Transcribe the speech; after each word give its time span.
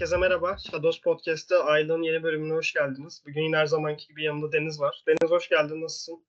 Herkese 0.00 0.16
merhaba. 0.16 0.56
Shadows 0.58 1.00
Podcast'te 1.00 1.56
Ayla'nın 1.56 2.02
yeni 2.02 2.22
bölümüne 2.22 2.54
hoş 2.54 2.72
geldiniz. 2.72 3.22
Bugün 3.26 3.42
yine 3.42 3.56
her 3.56 3.66
zamanki 3.66 4.08
gibi 4.08 4.24
yanımda 4.24 4.52
Deniz 4.52 4.80
var. 4.80 5.04
Deniz 5.08 5.30
hoş 5.30 5.48
geldin. 5.48 5.82
Nasılsın? 5.82 6.24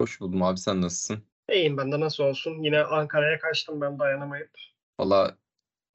Hoş 0.00 0.20
buldum 0.20 0.42
abi 0.42 0.58
sen 0.58 0.82
nasılsın? 0.82 1.24
İyiyim 1.52 1.76
ben 1.76 1.92
de 1.92 2.00
nasıl 2.00 2.24
olsun. 2.24 2.62
Yine 2.62 2.80
Ankara'ya 2.82 3.38
kaçtım 3.38 3.80
ben 3.80 3.98
dayanamayıp. 3.98 4.50
Valla 5.00 5.38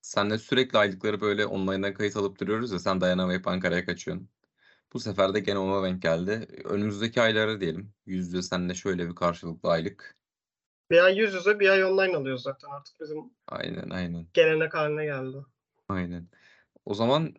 senle 0.02 0.38
sürekli 0.38 0.78
aylıkları 0.78 1.22
böyle 1.22 1.46
online'dan 1.46 1.94
kayıt 1.94 2.18
alıp 2.18 2.40
duruyoruz 2.40 2.72
ya 2.72 2.80
sen 2.80 3.02
dayanamayıp 3.02 3.48
Ankara'ya 3.48 3.86
kaçıyorsun. 3.86 4.30
Bu 4.94 5.00
sefer 5.00 5.34
de 5.34 5.40
gene 5.40 5.58
ona 5.58 5.88
denk 5.88 6.02
geldi. 6.02 6.48
Önümüzdeki 6.66 7.22
aylara 7.22 7.62
diyelim. 7.62 7.94
Yüz 8.06 8.28
yüze 8.28 8.42
seninle 8.42 8.74
şöyle 8.74 9.10
bir 9.10 9.16
karşılıklı 9.16 9.70
aylık. 9.70 10.16
Bir 10.92 11.04
ay 11.04 11.18
yüz 11.18 11.34
yüze 11.34 11.60
bir 11.60 11.70
ay 11.70 11.84
online 11.84 12.18
alıyoruz 12.18 12.44
zaten 12.44 12.70
artık 12.70 13.00
bizim 13.00 13.18
Aynen 13.48 13.90
aynen. 13.90 14.28
gelenek 14.34 14.74
haline 14.74 15.06
geldi. 15.06 15.38
Aynen. 15.90 16.30
O 16.88 16.94
zaman 16.94 17.34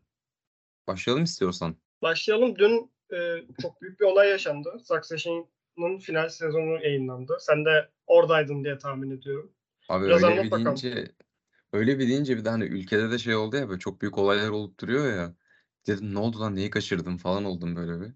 başlayalım 0.87 1.25
istiyorsan. 1.25 1.77
Başlayalım. 2.03 2.59
Dün 2.59 2.91
e, 3.13 3.17
çok 3.63 3.83
büyük 3.83 4.01
bir 4.01 4.05
olay 4.05 4.29
yaşandı. 4.29 4.81
Succession'ın 4.85 5.99
final 5.99 6.29
sezonu 6.29 6.85
yayınlandı. 6.85 7.37
Sen 7.41 7.65
de 7.65 7.89
oradaydın 8.07 8.65
diye 8.65 8.79
tahmin 8.79 9.11
ediyorum. 9.11 9.53
Abi 9.89 10.07
Biraz 10.07 10.25
öyle 10.25 10.43
bir 10.43 10.51
bakalım. 10.51 10.67
deyince 10.67 11.13
öyle 11.73 11.99
bir 11.99 12.09
deyince 12.09 12.37
bir 12.37 12.45
de 12.45 12.49
hani 12.51 12.65
ülkede 12.65 13.11
de 13.11 13.19
şey 13.19 13.37
oldu 13.37 13.57
ya 13.57 13.69
böyle 13.69 13.79
çok 13.79 14.01
büyük 14.03 14.19
olaylar 14.19 14.49
olup 14.49 14.81
duruyor 14.81 15.17
ya. 15.17 15.35
Dedim 15.87 16.15
ne 16.15 16.19
oldu 16.19 16.41
lan 16.41 16.57
neyi 16.57 16.71
kaçırdım 16.71 17.17
falan 17.17 17.45
oldum 17.45 17.77
böyle 17.77 18.01
bir. 18.01 18.13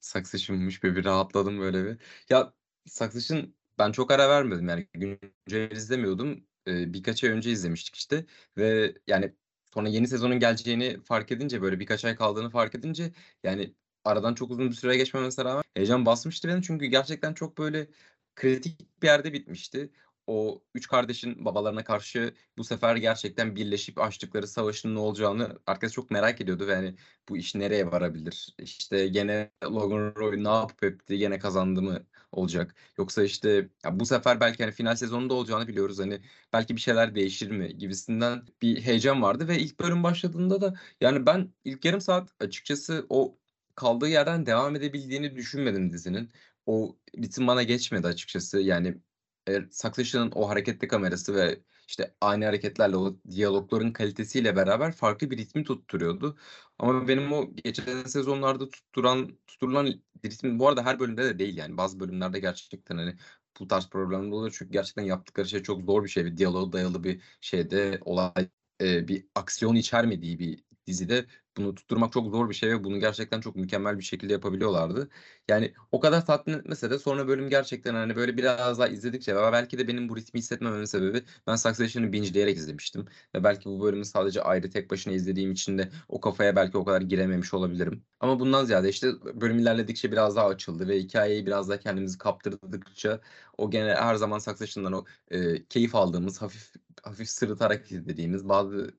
Succession'mış 0.00 0.82
bir 0.84 0.96
bir 0.96 1.04
rahatladım 1.04 1.60
böyle 1.60 1.84
bir. 1.84 1.98
Ya 2.30 2.54
Succession 2.86 3.54
ben 3.78 3.92
çok 3.92 4.10
ara 4.10 4.28
vermedim 4.28 4.68
yani 4.68 4.88
güncel 4.94 5.70
izlemiyordum. 5.70 6.44
Ee, 6.68 6.92
birkaç 6.94 7.24
ay 7.24 7.30
önce 7.30 7.50
izlemiştik 7.50 7.94
işte 7.96 8.26
ve 8.56 8.94
yani 9.06 9.34
sonra 9.74 9.88
yeni 9.88 10.08
sezonun 10.08 10.38
geleceğini 10.38 11.00
fark 11.04 11.32
edince 11.32 11.62
böyle 11.62 11.80
birkaç 11.80 12.04
ay 12.04 12.16
kaldığını 12.16 12.50
fark 12.50 12.74
edince 12.74 13.12
yani 13.44 13.74
aradan 14.04 14.34
çok 14.34 14.50
uzun 14.50 14.70
bir 14.70 14.74
süre 14.74 14.96
geçmemesine 14.96 15.44
rağmen 15.44 15.62
heyecan 15.74 16.06
basmıştı 16.06 16.48
beni 16.48 16.62
çünkü 16.62 16.86
gerçekten 16.86 17.34
çok 17.34 17.58
böyle 17.58 17.88
kritik 18.36 19.02
bir 19.02 19.06
yerde 19.06 19.32
bitmişti. 19.32 19.90
O 20.26 20.62
üç 20.74 20.88
kardeşin 20.88 21.44
babalarına 21.44 21.84
karşı 21.84 22.34
bu 22.58 22.64
sefer 22.64 22.96
gerçekten 22.96 23.56
birleşip 23.56 24.00
açtıkları 24.00 24.48
savaşın 24.48 24.94
ne 24.94 24.98
olacağını 24.98 25.58
herkes 25.66 25.92
çok 25.92 26.10
merak 26.10 26.40
ediyordu 26.40 26.66
ve 26.66 26.74
hani 26.74 26.94
bu 27.28 27.36
iş 27.36 27.54
nereye 27.54 27.86
varabilir? 27.86 28.54
İşte 28.58 29.08
gene 29.08 29.50
Logan 29.64 30.14
Roy 30.16 30.44
ne 30.44 30.48
yapıp 30.48 30.84
etti 30.84 31.18
gene 31.18 31.38
kazandı 31.38 31.82
mı 31.82 32.06
olacak? 32.32 32.74
Yoksa 32.98 33.22
işte 33.24 33.68
ya 33.84 34.00
bu 34.00 34.06
sefer 34.06 34.40
belki 34.40 34.62
hani 34.62 34.72
final 34.72 34.96
sezonunda 34.96 35.34
olacağını 35.34 35.68
biliyoruz. 35.68 35.98
Hani 35.98 36.20
belki 36.52 36.76
bir 36.76 36.80
şeyler 36.80 37.14
değişir 37.14 37.50
mi 37.50 37.78
gibisinden 37.78 38.46
bir 38.62 38.80
heyecan 38.82 39.22
vardı 39.22 39.48
ve 39.48 39.58
ilk 39.58 39.80
bölüm 39.80 40.02
başladığında 40.02 40.60
da 40.60 40.74
yani 41.00 41.26
ben 41.26 41.52
ilk 41.64 41.84
yarım 41.84 42.00
saat 42.00 42.30
açıkçası 42.40 43.06
o 43.08 43.38
kaldığı 43.74 44.08
yerden 44.08 44.46
devam 44.46 44.76
edebildiğini 44.76 45.36
düşünmedim 45.36 45.92
dizinin. 45.92 46.30
O 46.66 46.96
ritim 47.18 47.46
bana 47.46 47.62
geçmedi 47.62 48.06
açıkçası. 48.06 48.60
Yani 48.60 48.98
e, 49.48 49.60
Succession'ın 49.70 50.32
o 50.34 50.48
hareketli 50.48 50.88
kamerası 50.88 51.34
ve 51.34 51.60
işte 51.88 52.14
aynı 52.20 52.44
hareketlerle 52.44 52.96
o 52.96 53.16
diyalogların 53.30 53.92
kalitesiyle 53.92 54.56
beraber 54.56 54.92
farklı 54.92 55.30
bir 55.30 55.38
ritmi 55.38 55.64
tutturuyordu. 55.64 56.38
Ama 56.78 57.08
benim 57.08 57.32
o 57.32 57.54
geçen 57.54 58.04
sezonlarda 58.04 58.70
tutturan 58.70 59.38
tutturulan 59.46 60.02
ritmin 60.24 60.58
bu 60.58 60.68
arada 60.68 60.84
her 60.84 61.00
bölümde 61.00 61.24
de 61.24 61.38
değil 61.38 61.56
yani 61.56 61.76
bazı 61.76 62.00
bölümlerde 62.00 62.40
gerçekten 62.40 62.96
hani 62.96 63.16
bu 63.60 63.68
tarz 63.68 63.88
problemler 63.90 64.30
oluyor 64.32 64.54
çünkü 64.58 64.72
gerçekten 64.72 65.02
yaptıkları 65.02 65.48
şey 65.48 65.62
çok 65.62 65.82
zor 65.82 66.04
bir 66.04 66.08
şey 66.08 66.24
bir 66.24 66.36
diyaloğa 66.36 66.72
dayalı 66.72 67.04
bir 67.04 67.22
şeyde 67.40 67.98
olay 68.04 68.48
e, 68.80 69.08
bir 69.08 69.26
aksiyon 69.34 69.74
içermediği 69.74 70.38
bir 70.38 70.64
dizide 70.86 71.26
bunu 71.56 71.74
tutturmak 71.74 72.12
çok 72.12 72.30
zor 72.30 72.48
bir 72.48 72.54
şey 72.54 72.70
ve 72.70 72.84
bunu 72.84 73.00
gerçekten 73.00 73.40
çok 73.40 73.56
mükemmel 73.56 73.98
bir 73.98 74.04
şekilde 74.04 74.32
yapabiliyorlardı. 74.32 75.08
Yani 75.48 75.74
o 75.92 76.00
kadar 76.00 76.26
tatmin 76.26 76.54
etmese 76.54 76.90
de 76.90 76.98
sonra 76.98 77.28
bölüm 77.28 77.48
gerçekten 77.48 77.94
hani 77.94 78.16
böyle 78.16 78.36
biraz 78.36 78.78
daha 78.78 78.88
izledikçe 78.88 79.36
ve 79.36 79.52
belki 79.52 79.78
de 79.78 79.88
benim 79.88 80.08
bu 80.08 80.16
ritmi 80.16 80.38
hissetmememin 80.38 80.84
sebebi 80.84 81.22
ben 81.46 81.56
Succession'ı 81.56 82.12
bingeleyerek 82.12 82.56
izlemiştim. 82.56 83.06
Ve 83.34 83.44
belki 83.44 83.64
bu 83.68 83.82
bölümü 83.82 84.04
sadece 84.04 84.42
ayrı 84.42 84.70
tek 84.70 84.90
başına 84.90 85.12
izlediğim 85.12 85.52
için 85.52 85.78
de 85.78 85.90
o 86.08 86.20
kafaya 86.20 86.56
belki 86.56 86.78
o 86.78 86.84
kadar 86.84 87.00
girememiş 87.00 87.54
olabilirim. 87.54 88.04
Ama 88.20 88.40
bundan 88.40 88.64
ziyade 88.64 88.88
işte 88.88 89.12
bölüm 89.34 89.58
ilerledikçe 89.58 90.12
biraz 90.12 90.36
daha 90.36 90.46
açıldı 90.46 90.88
ve 90.88 90.98
hikayeyi 90.98 91.46
biraz 91.46 91.68
daha 91.68 91.78
kendimizi 91.78 92.18
kaptırdıkça 92.18 93.20
o 93.58 93.70
gene 93.70 93.94
her 93.94 94.14
zaman 94.14 94.38
Succession'dan 94.38 94.92
o 94.92 95.04
e, 95.30 95.64
keyif 95.66 95.94
aldığımız 95.94 96.42
hafif 96.42 96.72
hafif 97.02 97.28
sırıtarak 97.28 97.92
izlediğimiz 97.92 98.48
bazı 98.48 98.90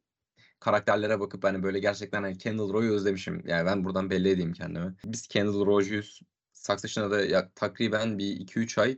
karakterlere 0.63 1.19
bakıp 1.19 1.44
hani 1.44 1.63
böyle 1.63 1.79
gerçekten 1.79 2.24
hani 2.24 2.38
Kendall 2.38 2.74
Roy'u 2.74 2.94
özlemişim. 2.94 3.44
Yani 3.47 3.66
ben 3.66 3.84
buradan 3.84 4.09
belli 4.09 4.29
edeyim 4.29 4.53
kendime. 4.53 4.94
Biz 5.06 5.28
Kendall 5.28 5.66
Roy'cuyuz. 5.66 6.22
Succession'a 6.53 7.12
da 7.12 7.25
ya, 7.25 7.51
takriben 7.56 8.18
bir 8.18 8.25
2-3 8.25 8.81
ay 8.81 8.97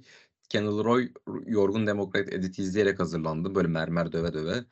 Kendall 0.50 0.84
Roy 0.84 1.14
Yorgun 1.46 1.88
Demokrat 1.88 2.34
editi 2.34 2.62
izleyerek 2.62 3.00
hazırlandım. 3.00 3.56
Böyle 3.56 3.68
mermer 3.68 4.12
döve 4.12 4.34
döve. 4.34 4.66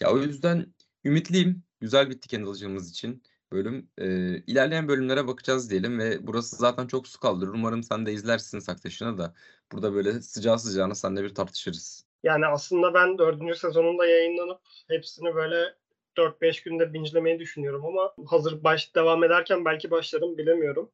Ya 0.00 0.12
o 0.12 0.18
yüzden 0.18 0.74
ümitliyim. 1.04 1.62
Güzel 1.80 2.10
bitti 2.10 2.28
Kendall'cığımız 2.28 2.90
için 2.90 3.22
bölüm. 3.52 3.90
Ee, 3.98 4.36
ilerleyen 4.46 4.88
bölümlere 4.88 5.26
bakacağız 5.26 5.70
diyelim 5.70 5.98
ve 5.98 6.26
burası 6.26 6.56
zaten 6.56 6.86
çok 6.86 7.08
su 7.08 7.20
kaldırır. 7.20 7.54
Umarım 7.54 7.82
sen 7.82 8.06
de 8.06 8.12
izlersin 8.12 8.58
Succession'ı 8.58 9.18
da. 9.18 9.34
Burada 9.72 9.94
böyle 9.94 10.20
sıcağı 10.22 10.58
sıcağına 10.58 10.94
seninle 10.94 11.24
bir 11.24 11.34
tartışırız. 11.34 12.04
Yani 12.22 12.46
aslında 12.46 12.94
ben 12.94 13.18
dördüncü 13.18 13.54
sezonunda 13.54 14.06
yayınlanıp 14.06 14.60
hepsini 14.88 15.34
böyle 15.34 15.79
4-5 16.16 16.64
günde 16.64 16.92
binçlemeyi 16.92 17.38
düşünüyorum 17.38 17.86
ama 17.86 18.14
hazır 18.26 18.64
baş 18.64 18.94
devam 18.94 19.24
ederken 19.24 19.64
belki 19.64 19.90
başlarım 19.90 20.38
bilemiyorum. 20.38 20.90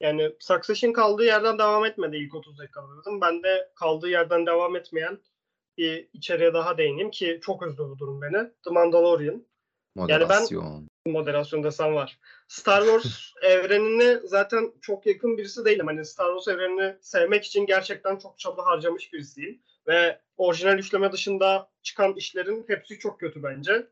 Yani 0.00 0.32
Succession 0.38 0.92
kaldığı 0.92 1.24
yerden 1.24 1.58
devam 1.58 1.84
etmedi 1.84 2.16
ilk 2.16 2.34
30 2.34 2.58
dakikada. 2.58 2.86
Ben 3.22 3.42
de 3.42 3.70
kaldığı 3.74 4.08
yerden 4.08 4.46
devam 4.46 4.76
etmeyen 4.76 5.18
bir 5.78 6.08
içeriye 6.12 6.54
daha 6.54 6.78
değineyim 6.78 7.10
ki 7.10 7.40
çok 7.42 7.66
üzdü 7.66 7.82
bu 7.82 7.98
durum 7.98 8.22
beni. 8.22 8.50
The 8.64 8.70
Mandalorian. 8.70 9.46
Moderasyon. 9.94 10.62
Yani 10.64 10.86
ben 11.06 11.12
moderasyon 11.12 11.62
desem 11.62 11.94
var. 11.94 12.18
Star 12.48 12.82
Wars 12.84 13.32
evrenine 13.42 14.20
zaten 14.24 14.72
çok 14.80 15.06
yakın 15.06 15.38
birisi 15.38 15.64
değilim. 15.64 15.86
Hani 15.86 16.04
Star 16.04 16.26
Wars 16.26 16.56
evrenini 16.56 16.96
sevmek 17.00 17.44
için 17.44 17.66
gerçekten 17.66 18.16
çok 18.16 18.38
çaba 18.38 18.66
harcamış 18.66 19.12
birisiyim. 19.12 19.62
Ve 19.86 20.20
orijinal 20.36 20.78
üçleme 20.78 21.12
dışında 21.12 21.70
çıkan 21.82 22.14
işlerin 22.14 22.64
hepsi 22.68 22.98
çok 22.98 23.20
kötü 23.20 23.42
bence. 23.42 23.86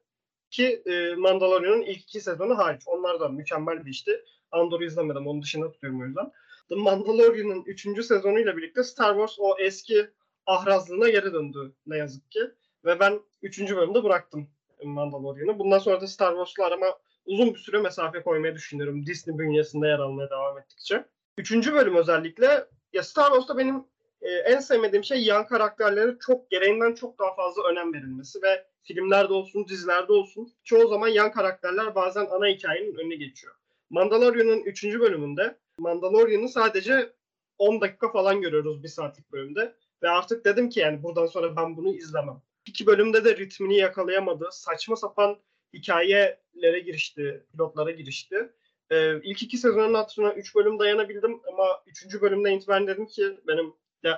Ki 0.54 0.82
e, 0.86 1.14
Mandalorian'ın 1.14 1.82
ilk 1.82 2.00
iki 2.00 2.20
sezonu 2.20 2.58
hariç. 2.58 2.82
Onlar 2.86 3.20
da 3.20 3.28
mükemmel 3.28 3.84
bir 3.84 3.90
işti. 3.90 4.24
Andor'u 4.50 4.84
izlemedim. 4.84 5.26
Onun 5.26 5.42
dışında 5.42 5.72
tutuyorum 5.72 6.00
o 6.00 6.04
yüzden. 6.04 6.32
The 6.68 6.74
Mandalorian'ın 6.74 7.62
üçüncü 7.64 8.02
sezonuyla 8.02 8.56
birlikte 8.56 8.82
Star 8.82 9.14
Wars 9.14 9.36
o 9.38 9.58
eski 9.58 10.10
ahrazlığına 10.46 11.08
geri 11.08 11.32
döndü 11.32 11.72
ne 11.86 11.96
yazık 11.96 12.30
ki. 12.30 12.40
Ve 12.84 13.00
ben 13.00 13.20
üçüncü 13.42 13.76
bölümde 13.76 14.04
bıraktım 14.04 14.50
Mandalorian'ı. 14.84 15.58
Bundan 15.58 15.78
sonra 15.78 16.00
da 16.00 16.06
Star 16.06 16.30
Wars'la 16.30 16.64
arama 16.64 16.86
uzun 17.26 17.54
bir 17.54 17.58
süre 17.58 17.78
mesafe 17.78 18.22
koymayı 18.22 18.54
düşünüyorum. 18.54 19.06
Disney 19.06 19.38
bünyesinde 19.38 19.86
yer 19.86 19.98
almaya 19.98 20.30
devam 20.30 20.58
ettikçe. 20.58 21.04
Üçüncü 21.38 21.74
bölüm 21.74 21.96
özellikle 21.96 22.64
ya 22.92 23.02
Star 23.02 23.26
Wars'ta 23.26 23.58
benim 23.58 23.84
e, 24.24 24.30
en 24.30 24.58
sevmediğim 24.58 25.04
şey 25.04 25.24
yan 25.24 25.46
karakterlere 25.46 26.16
çok 26.26 26.50
gereğinden 26.50 26.94
çok 26.94 27.18
daha 27.18 27.34
fazla 27.34 27.62
önem 27.62 27.94
verilmesi 27.94 28.42
ve 28.42 28.66
filmlerde 28.82 29.32
olsun, 29.32 29.68
dizilerde 29.68 30.12
olsun 30.12 30.52
çoğu 30.64 30.88
zaman 30.88 31.08
yan 31.08 31.32
karakterler 31.32 31.94
bazen 31.94 32.26
ana 32.26 32.46
hikayenin 32.46 32.94
önüne 32.94 33.14
geçiyor. 33.14 33.54
Mandalorian'ın 33.90 34.62
3. 34.62 34.84
bölümünde 34.84 35.58
Mandalorian'ı 35.78 36.48
sadece 36.48 37.12
10 37.58 37.80
dakika 37.80 38.12
falan 38.12 38.40
görüyoruz 38.40 38.82
bir 38.82 38.88
saatlik 38.88 39.32
bölümde. 39.32 39.74
Ve 40.02 40.10
artık 40.10 40.44
dedim 40.44 40.68
ki 40.68 40.80
yani 40.80 41.02
buradan 41.02 41.26
sonra 41.26 41.56
ben 41.56 41.76
bunu 41.76 41.94
izlemem. 41.94 42.42
İki 42.66 42.86
bölümde 42.86 43.24
de 43.24 43.36
ritmini 43.36 43.76
yakalayamadı. 43.76 44.48
Saçma 44.52 44.96
sapan 44.96 45.38
hikayelere 45.74 46.80
girişti, 46.84 47.44
pilotlara 47.52 47.90
girişti. 47.90 48.52
Ee, 48.90 49.20
ilk 49.22 49.42
iki 49.42 49.58
sezonun 49.58 49.94
hatırına 49.94 50.32
3 50.32 50.54
bölüm 50.54 50.78
dayanabildim 50.78 51.40
ama 51.52 51.82
3. 51.86 52.22
bölümde 52.22 52.54
itibaren 52.54 52.86
dedim 52.86 53.06
ki 53.06 53.38
benim 53.46 53.74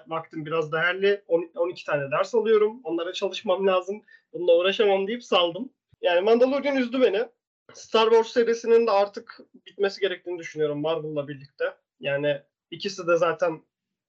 vaktim 0.06 0.46
biraz 0.46 0.72
değerli. 0.72 1.24
12 1.28 1.84
tane 1.84 2.10
ders 2.10 2.34
alıyorum. 2.34 2.80
Onlara 2.84 3.12
çalışmam 3.12 3.66
lazım. 3.66 4.02
Bununla 4.32 4.56
uğraşamam 4.56 5.06
deyip 5.06 5.24
saldım. 5.24 5.72
Yani 6.02 6.20
Mandalorian 6.20 6.76
üzdü 6.76 7.00
beni. 7.00 7.28
Star 7.74 8.10
Wars 8.10 8.28
serisinin 8.28 8.86
de 8.86 8.90
artık 8.90 9.40
bitmesi 9.66 10.00
gerektiğini 10.00 10.38
düşünüyorum 10.38 10.80
Marvel'la 10.80 11.28
birlikte. 11.28 11.64
Yani 12.00 12.42
ikisi 12.70 13.06
de 13.06 13.16
zaten 13.16 13.62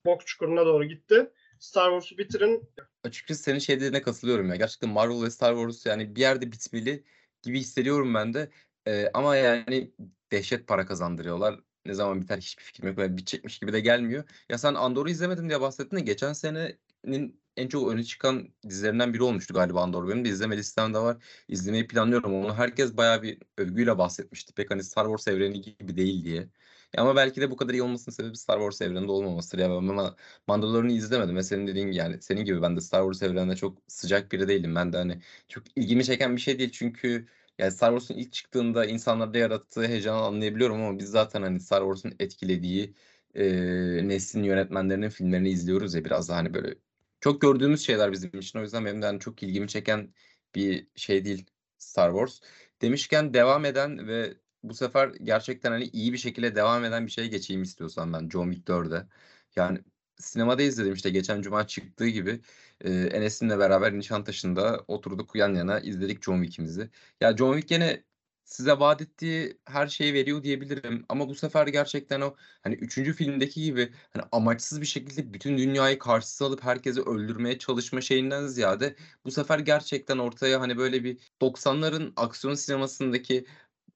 bok 0.06 0.28
çukuruna 0.28 0.66
doğru 0.66 0.86
gitti. 0.86 1.32
Star 1.60 1.90
Wars'u 1.90 2.18
bitirin. 2.18 2.70
Açıkçası 3.04 3.44
senin 3.44 3.60
şeylerine 3.60 4.02
katılıyorum 4.02 4.50
ya. 4.50 4.56
Gerçekten 4.56 4.90
Marvel 4.90 5.24
ve 5.24 5.30
Star 5.30 5.56
Wars 5.56 5.86
yani 5.86 6.16
bir 6.16 6.22
yerde 6.22 6.52
bitmeli 6.52 7.04
gibi 7.44 7.60
hissediyorum 7.60 8.14
ben 8.14 8.34
de. 8.34 8.50
Ee, 8.88 9.10
ama 9.14 9.36
yani 9.36 9.92
dehşet 10.32 10.68
para 10.68 10.86
kazandırıyorlar. 10.86 11.60
Ne 11.88 11.94
zaman 11.94 12.22
biter 12.22 12.38
hiçbir 12.38 12.64
fikrim 12.64 12.88
yok. 12.88 12.98
Böyle 12.98 13.18
bitecekmiş 13.18 13.60
gibi 13.60 13.74
de 13.74 13.80
gelmiyor. 13.80 14.24
Ya 14.50 14.58
sen 14.58 14.74
Andor'u 14.74 15.10
izlemedim 15.10 15.50
diye 15.50 15.62
bahsettin 15.62 15.98
de 15.98 16.02
geçen 16.02 16.34
senenin 16.34 17.42
en 17.58 17.68
çok 17.68 17.92
öne 17.92 18.04
çıkan 18.04 18.50
dizilerinden 18.70 19.14
biri 19.14 19.24
olmuştu 19.24 19.54
galiba 19.54 19.82
Andor. 19.84 20.10
Benim 20.10 20.26
de 20.26 20.30
izleme 20.30 20.58
listemde 20.58 21.00
var. 21.00 21.18
İzlemeyi 21.48 21.88
planlıyorum. 21.88 22.34
Onu 22.34 22.56
herkes 22.56 22.98
bayağı 22.98 23.22
bir 23.24 23.40
övgüyle 23.58 23.98
bahsetmişti. 23.98 24.54
Pek 24.54 24.72
hani 24.72 24.84
Star 24.84 25.06
Wars 25.06 25.28
evreni 25.28 25.62
gibi 25.62 25.98
değil 25.98 26.26
diye. 26.26 26.50
Ama 26.98 27.16
belki 27.16 27.42
de 27.42 27.52
bu 27.52 27.56
kadar 27.58 27.74
iyi 27.74 27.84
olmasının 27.84 28.16
sebebi 28.16 28.38
Star 28.38 28.58
Wars 28.58 28.82
evreninde 28.82 29.12
olmamasıdır. 29.12 29.60
Ya 29.64 29.70
ben 29.70 29.76
ama 29.76 30.16
Mandalorian'ı 30.48 30.92
izlemedim 30.92 31.36
ve 31.36 31.44
senin 31.44 31.68
dediğin 31.68 31.92
yani 31.92 32.22
senin 32.22 32.46
gibi 32.46 32.62
ben 32.62 32.76
de 32.78 32.82
Star 32.82 33.02
Wars 33.14 33.32
evrenine 33.32 33.56
çok 33.56 33.78
sıcak 33.88 34.32
biri 34.32 34.48
değilim. 34.48 34.76
Ben 34.76 34.94
de 34.94 34.98
hani 34.98 35.22
çok 35.48 35.64
ilgimi 35.78 36.06
çeken 36.06 36.36
bir 36.36 36.42
şey 36.42 36.60
değil 36.60 36.72
çünkü 36.72 37.28
yani 37.58 37.72
Star 37.72 37.90
Wars'un 37.90 38.16
ilk 38.22 38.34
çıktığında 38.34 38.86
insanlarda 38.86 39.38
yarattığı 39.38 39.88
heyecanı 39.88 40.18
anlayabiliyorum 40.18 40.82
ama 40.82 41.00
biz 41.00 41.10
zaten 41.10 41.42
hani 41.42 41.60
Star 41.60 41.82
Wars'un 41.82 42.16
etkilediği 42.20 42.94
e, 43.36 44.08
neslin 44.08 44.44
yönetmenlerinin 44.44 45.10
filmlerini 45.10 45.50
izliyoruz 45.50 45.94
ya 45.94 46.06
biraz 46.06 46.30
da 46.30 46.36
hani 46.36 46.54
böyle 46.54 46.76
çok 47.22 47.42
gördüğümüz 47.42 47.82
şeyler 47.86 48.12
bizim 48.12 48.40
için. 48.40 48.60
O 48.60 48.62
yüzden 48.62 48.86
benim 48.86 49.02
de 49.02 49.06
hani 49.06 49.20
çok 49.20 49.44
ilgimi 49.44 49.68
çeken 49.68 50.14
bir 50.56 50.88
şey 50.96 51.26
değil 51.26 51.46
Star 51.78 52.12
Wars. 52.12 52.40
Demişken 52.82 53.34
devam 53.34 53.66
eden 53.66 54.08
ve 54.08 54.38
bu 54.64 54.74
sefer 54.74 55.10
gerçekten 55.24 55.72
hani 55.72 55.84
iyi 55.86 56.14
bir 56.14 56.18
şekilde 56.18 56.56
devam 56.56 56.86
eden 56.86 57.06
bir 57.06 57.12
şeye 57.12 57.28
geçeyim 57.28 57.64
istiyorsan 57.64 58.14
ben 58.14 58.30
John 58.30 58.52
Wick 58.52 58.68
4'e. 58.68 59.08
Yani 59.56 59.80
sinemada 60.20 60.62
izledim 60.62 60.94
işte 60.94 61.10
geçen 61.10 61.42
cuma 61.42 61.68
çıktığı 61.68 62.08
gibi 62.08 62.42
e, 62.82 62.92
Enes'imle 62.92 63.60
beraber 63.60 63.94
Nişantaşı'nda 63.94 64.84
oturduk 64.88 65.36
yan 65.36 65.56
yana 65.56 65.80
izledik 65.80 66.24
John 66.24 66.44
Wick'imizi. 66.44 66.90
Ya 67.22 67.38
John 67.38 67.54
Wick 67.54 67.70
gene 67.70 68.04
size 68.48 68.80
vaat 68.80 69.02
ettiği 69.02 69.58
her 69.66 69.88
şeyi 69.88 70.14
veriyor 70.14 70.44
diyebilirim 70.44 71.06
ama 71.10 71.30
bu 71.30 71.36
sefer 71.36 71.68
gerçekten 71.68 72.22
o 72.22 72.36
hani 72.64 72.76
üçüncü 72.76 73.14
filmdeki 73.14 73.64
gibi 73.64 73.94
hani 74.14 74.24
amaçsız 74.32 74.82
bir 74.82 74.86
şekilde 74.86 75.34
bütün 75.34 75.58
dünyayı 75.58 76.00
karşısına 76.00 76.48
alıp 76.48 76.64
herkesi 76.64 77.02
öldürmeye 77.02 77.58
çalışma 77.60 78.02
şeyinden 78.02 78.48
ziyade 78.48 78.96
bu 79.26 79.32
sefer 79.32 79.60
gerçekten 79.60 80.18
ortaya 80.18 80.62
hani 80.62 80.78
böyle 80.78 81.04
bir 81.04 81.20
90'ların 81.42 82.14
aksiyon 82.16 82.54
sinemasındaki 82.54 83.46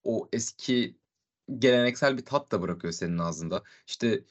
o 0.03 0.29
eski 0.33 0.97
geleneksel 1.59 2.18
bir 2.18 2.25
tat 2.25 2.51
da 2.51 2.62
bırakıyor 2.62 2.94
senin 2.94 3.18
ağzında. 3.18 3.63
İşte 3.88 4.23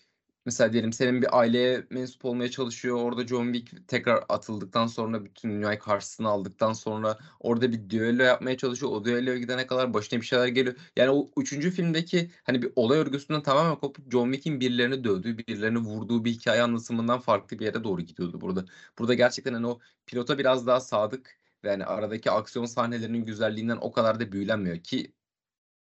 mesela 0.46 0.72
diyelim 0.72 0.92
senin 0.92 1.22
bir 1.22 1.38
aileye 1.38 1.86
mensup 1.90 2.24
olmaya 2.24 2.50
çalışıyor. 2.50 2.96
Orada 2.96 3.26
John 3.26 3.52
Wick 3.52 3.88
tekrar 3.88 4.24
atıldıktan 4.28 4.86
sonra 4.86 5.24
bütün 5.24 5.50
dünyayı 5.50 5.78
karşısına 5.78 6.28
aldıktan 6.28 6.72
sonra 6.72 7.18
orada 7.40 7.72
bir 7.72 7.90
düello 7.90 8.22
yapmaya 8.22 8.56
çalışıyor. 8.56 8.92
O 8.92 9.04
düelloya 9.04 9.38
gidene 9.38 9.66
kadar 9.66 9.94
başına 9.94 10.20
bir 10.20 10.26
şeyler 10.26 10.46
geliyor. 10.48 10.76
Yani 10.96 11.10
o 11.10 11.30
üçüncü 11.36 11.70
filmdeki 11.70 12.30
hani 12.44 12.62
bir 12.62 12.72
olay 12.76 12.98
örgüsünden 12.98 13.42
tamamen 13.42 13.76
kopup 13.76 14.12
John 14.12 14.32
Wick'in 14.32 14.60
birilerini 14.60 15.04
dövdüğü, 15.04 15.38
birilerini 15.38 15.78
vurduğu 15.78 16.24
bir 16.24 16.30
hikaye 16.32 16.62
anlatımından 16.62 17.20
farklı 17.20 17.58
bir 17.58 17.64
yere 17.64 17.84
doğru 17.84 18.00
gidiyordu 18.02 18.40
burada. 18.40 18.64
Burada 18.98 19.14
gerçekten 19.14 19.54
hani 19.54 19.66
o 19.66 19.80
pilota 20.06 20.38
biraz 20.38 20.66
daha 20.66 20.80
sadık 20.80 21.38
ve 21.64 21.68
yani 21.68 21.84
aradaki 21.84 22.30
aksiyon 22.30 22.64
sahnelerinin 22.66 23.24
güzelliğinden 23.24 23.78
o 23.80 23.92
kadar 23.92 24.20
da 24.20 24.32
büyülenmiyor 24.32 24.78
ki 24.78 25.12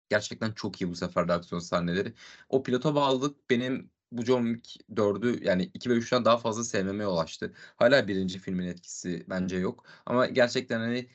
gerçekten 0.09 0.53
çok 0.53 0.81
iyi 0.81 0.91
bu 0.91 0.95
sefer 0.97 1.29
de 1.29 1.33
aksiyon 1.33 1.61
sahneleri. 1.61 2.15
O 2.49 2.63
pilota 2.63 2.95
bağlılık 2.95 3.51
benim 3.51 3.91
bu 4.19 4.25
John 4.25 4.55
Wick 4.55 4.87
4'ü 4.97 5.45
yani 5.45 5.71
2 5.75 5.91
ve 5.91 5.95
3'ten 5.95 6.25
daha 6.25 6.37
fazla 6.39 6.65
sevmeme 6.65 7.05
yol 7.05 7.19
açtı. 7.19 7.53
Hala 7.77 8.09
birinci 8.09 8.39
filmin 8.39 8.67
etkisi 8.67 9.25
bence 9.29 9.57
yok. 9.57 9.85
Ama 10.07 10.27
gerçekten 10.27 10.81
hani 10.81 11.09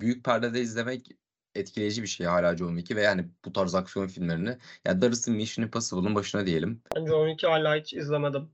büyük 0.00 0.24
perdede 0.24 0.60
izlemek 0.60 1.08
etkileyici 1.54 2.02
bir 2.02 2.06
şey 2.06 2.26
hala 2.26 2.56
John 2.56 2.68
Wick'i 2.76 2.96
ve 2.96 3.02
yani 3.02 3.28
bu 3.44 3.52
tarz 3.52 3.74
aksiyon 3.74 4.06
filmlerini. 4.06 4.58
Yani 4.84 5.02
darısı 5.02 5.30
Mission 5.30 5.64
Impossible'ın 5.64 6.14
başına 6.14 6.46
diyelim. 6.46 6.82
Ben 6.96 7.06
John 7.06 7.28
Wick'i 7.28 7.46
hala 7.46 7.76
hiç 7.76 7.94
izlemedim. 7.94 8.50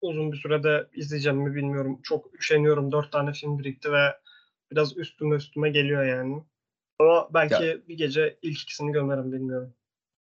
Uzun 0.00 0.32
bir 0.32 0.36
sürede 0.36 0.88
izleyeceğim 0.94 1.38
mi 1.38 1.54
bilmiyorum. 1.54 2.00
Çok 2.02 2.34
üşeniyorum. 2.40 2.92
Dört 2.92 3.12
tane 3.12 3.32
film 3.32 3.58
birikti 3.58 3.92
ve 3.92 4.16
biraz 4.70 4.96
üstüme 4.96 5.36
üstüme 5.36 5.70
geliyor 5.70 6.04
yani. 6.04 6.42
Ama 6.98 7.28
belki 7.34 7.64
Ya- 7.64 7.88
bir 7.88 7.96
gece 7.96 8.38
ilk 8.42 8.62
ikisini 8.62 8.92
gömerim 8.92 9.32
bilmiyorum. 9.32 9.74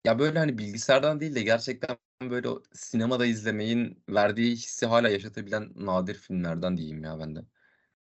Ya 0.06 0.20
böyle 0.20 0.40
hani 0.40 0.58
bilgisayardan 0.58 1.20
değil 1.20 1.36
de 1.36 1.42
gerçekten 1.44 1.98
böyle 2.22 2.50
o 2.50 2.64
sinemada 2.74 3.25
izlemeyin 3.25 4.04
verdiği 4.10 4.52
hissi 4.52 4.86
hala 4.86 5.10
yaşatabilen 5.10 5.72
nadir 5.75 6.16
filmlerden 6.16 6.78
diyeyim 6.78 7.04
ya 7.04 7.19
ben 7.19 7.36
de. 7.36 7.40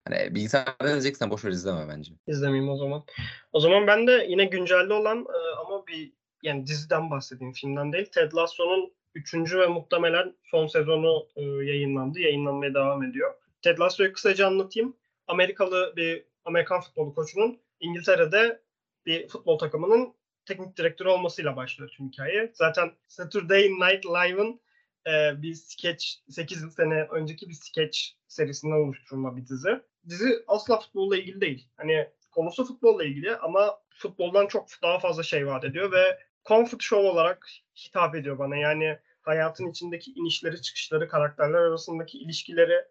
Hani 0.05 0.35
bilgisayarda 0.35 0.87
izleyeceksen 0.87 1.31
boş 1.31 1.45
ver 1.45 1.51
izleme 1.51 1.89
bence. 1.89 2.13
İzlemeyeyim 2.27 2.71
o 2.71 2.77
zaman. 2.77 3.05
O 3.53 3.61
zaman 3.61 3.87
ben 3.87 4.07
de 4.07 4.27
yine 4.29 4.45
güncelde 4.45 4.95
olan 4.95 5.19
e, 5.19 5.61
ama 5.61 5.87
bir 5.87 6.13
yani 6.43 6.67
diziden 6.67 7.11
bahsedeyim 7.11 7.53
filmden 7.53 7.93
değil. 7.93 8.07
Ted 8.07 8.33
Lasso'nun 8.33 8.93
3. 9.15 9.35
ve 9.35 9.67
muhtemelen 9.67 10.35
son 10.45 10.67
sezonu 10.67 11.27
e, 11.37 11.43
yayınlandı. 11.43 12.21
Yayınlanmaya 12.21 12.75
devam 12.75 13.03
ediyor. 13.03 13.35
Ted 13.63 13.79
Lasso'yu 13.79 14.13
kısaca 14.13 14.47
anlatayım. 14.47 14.97
Amerikalı 15.27 15.93
bir 15.97 16.25
Amerikan 16.45 16.81
futbolu 16.81 17.15
koçunun 17.15 17.61
İngiltere'de 17.81 18.63
bir 19.07 19.29
futbol 19.29 19.59
takımının 19.59 20.15
teknik 20.47 20.77
direktörü 20.77 21.09
olmasıyla 21.09 21.57
başlıyor 21.57 21.91
tüm 21.97 22.09
hikaye. 22.09 22.51
Zaten 22.55 22.93
Saturday 23.09 23.63
Night 23.63 24.07
Live'ın 24.07 24.61
e, 25.07 25.43
bir 25.43 25.55
sketch 25.55 26.07
8 26.29 26.75
sene 26.75 27.03
önceki 27.11 27.49
bir 27.49 27.55
sketch 27.55 27.99
serisinden 28.29 28.77
oluşturulma 28.77 29.37
bir 29.37 29.47
dizi. 29.47 29.81
Dizi 30.09 30.45
asla 30.47 30.81
futbolla 30.81 31.17
ilgili 31.17 31.41
değil. 31.41 31.69
Hani 31.77 32.09
konusu 32.31 32.65
futbolla 32.65 33.05
ilgili 33.05 33.37
ama 33.37 33.79
futboldan 33.95 34.47
çok 34.47 34.67
daha 34.83 34.99
fazla 34.99 35.23
şey 35.23 35.47
vaat 35.47 35.65
ediyor 35.65 35.93
ve 35.93 36.19
comfort 36.45 36.83
show 36.83 37.09
olarak 37.09 37.49
hitap 37.77 38.15
ediyor 38.15 38.39
bana. 38.39 38.57
Yani 38.57 38.99
hayatın 39.23 39.71
içindeki 39.71 40.13
inişleri 40.13 40.63
çıkışları, 40.63 41.09
karakterler 41.09 41.59
arasındaki 41.59 42.19
ilişkileri 42.19 42.85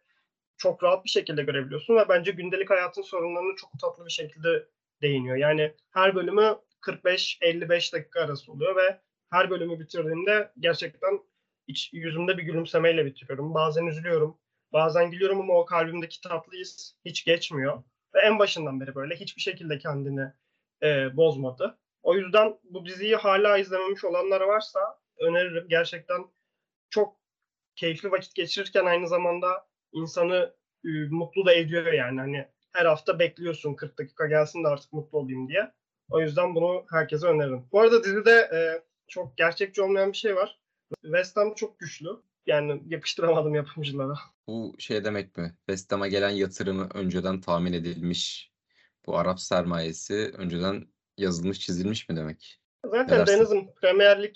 çok 0.57 0.83
rahat 0.83 1.06
bir 1.06 1.09
şekilde 1.09 1.44
görebiliyorsun 1.44 1.95
ve 1.95 2.09
bence 2.09 2.31
gündelik 2.31 2.69
hayatın 2.69 3.01
sorunlarını 3.01 3.56
çok 3.56 3.80
tatlı 3.80 4.06
bir 4.06 4.12
şekilde 4.12 4.68
değiniyor. 5.01 5.36
Yani 5.36 5.74
her 5.92 6.15
bölümü 6.15 6.56
45-55 6.81 7.93
dakika 7.93 8.21
arası 8.21 8.51
oluyor 8.51 8.75
ve 8.75 9.01
her 9.29 9.49
bölümü 9.49 9.79
bitirdiğimde 9.79 10.51
gerçekten 10.59 11.19
iç, 11.67 11.89
yüzümde 11.93 12.37
bir 12.37 12.43
gülümsemeyle 12.43 13.05
bitiriyorum. 13.05 13.53
Bazen 13.53 13.85
üzülüyorum, 13.85 14.37
bazen 14.73 15.11
gülüyorum 15.11 15.41
ama 15.41 15.53
o 15.53 15.65
kalbimdeki 15.65 16.21
tatlı 16.21 16.57
his 16.57 16.95
hiç 17.05 17.25
geçmiyor. 17.25 17.83
Ve 18.15 18.19
en 18.19 18.39
başından 18.39 18.81
beri 18.81 18.95
böyle 18.95 19.15
hiçbir 19.15 19.41
şekilde 19.41 19.77
kendini 19.77 20.33
e, 20.83 21.17
bozmadı. 21.17 21.79
O 22.03 22.15
yüzden 22.15 22.59
bu 22.63 22.85
diziyi 22.85 23.15
hala 23.15 23.57
izlememiş 23.57 24.03
olanlar 24.03 24.41
varsa 24.41 24.99
öneririm. 25.19 25.67
Gerçekten 25.69 26.25
çok 26.89 27.19
keyifli 27.75 28.11
vakit 28.11 28.35
geçirirken 28.35 28.85
aynı 28.85 29.07
zamanda 29.07 29.67
insanı 29.91 30.55
e, 30.85 30.89
mutlu 31.09 31.45
da 31.45 31.53
ediyor 31.53 31.93
yani. 31.93 32.19
Hani 32.19 32.47
her 32.73 32.85
hafta 32.85 33.19
bekliyorsun 33.19 33.75
40 33.75 33.97
dakika 33.97 34.27
gelsin 34.27 34.63
de 34.63 34.67
artık 34.67 34.93
mutlu 34.93 35.17
olayım 35.17 35.47
diye. 35.50 35.71
O 36.12 36.22
yüzden 36.22 36.56
bunu 36.56 36.86
herkese 36.89 37.27
öneririm. 37.27 37.65
Bu 37.72 37.82
arada 37.82 38.03
dizide 38.03 38.32
e, 38.32 38.60
çok 39.08 39.38
gerçekçi 39.38 39.82
olmayan 39.82 40.12
bir 40.12 40.18
şey 40.18 40.36
var. 40.36 40.60
West 41.01 41.38
Ham 41.38 41.53
çok 41.53 41.80
güçlü. 41.80 42.10
Yani 42.46 42.84
yapıştıramadım 42.88 43.56
yapımcılara. 43.56 44.13
Bu 44.48 44.75
şey 44.80 45.03
demek 45.03 45.38
mi? 45.38 45.56
West 45.58 45.91
Ham'a 45.91 46.08
gelen 46.08 46.30
yatırımı 46.30 46.89
önceden 46.94 47.41
tahmin 47.41 47.74
edilmiş. 47.74 48.51
Bu 49.06 49.18
Arap 49.18 49.39
sermayesi 49.39 50.32
önceden 50.38 50.88
yazılmış 51.18 51.60
çizilmiş 51.60 52.10
mi 52.10 52.15
demek? 52.15 52.62
Zaten? 52.86 53.27
Deniz'in 53.27 53.70
Premier 53.82 54.24
Lig 54.24 54.36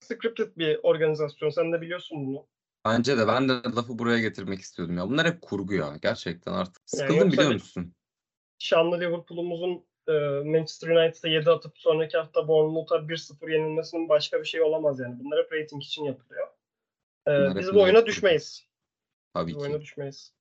scripted 0.00 0.56
bir 0.56 0.80
organizasyon. 0.82 1.50
Sen 1.50 1.72
de 1.72 1.80
biliyorsun 1.80 2.26
bunu. 2.26 2.46
Bence 2.84 3.18
de 3.18 3.26
ben 3.26 3.48
de 3.48 3.52
lafı 3.52 3.98
buraya 3.98 4.18
getirmek 4.18 4.60
istiyordum 4.60 4.96
ya. 4.96 5.08
Bunlar 5.08 5.26
hep 5.26 5.42
kurgu 5.42 5.74
ya. 5.74 5.96
Gerçekten 6.02 6.52
artık. 6.52 6.82
Sıkıldım 6.86 7.16
yoksa 7.16 7.32
biliyor 7.32 7.52
musun? 7.52 7.94
Şanlı 8.58 9.00
Liverpool'umuzun 9.00 9.84
e, 10.08 10.12
Manchester 10.44 10.88
United'a 10.88 11.28
7 11.28 11.50
atıp 11.50 11.78
sonraki 11.78 12.16
hafta 12.16 12.48
Bournemouth'a 12.48 13.08
1-0 13.08 13.52
yenilmesinin 13.52 14.08
başka 14.08 14.40
bir 14.40 14.44
şey 14.44 14.62
olamaz 14.62 15.00
yani. 15.00 15.24
Bunlar 15.24 15.44
hep 15.44 15.52
rating 15.52 15.82
için 15.82 16.04
yapılıyor. 16.04 16.46
E, 17.26 17.30
Bunlar 17.30 17.58
biz 17.58 17.74
bu 17.74 17.82
oyuna 17.82 17.92
millet 17.98 18.06
düşmeyiz. 18.06 18.66
Tabii 19.34 19.46
Biz 19.46 19.54
bu 19.56 19.58
ki. 19.58 19.64
oyuna 19.66 19.80
düşmeyiz. 19.80 20.32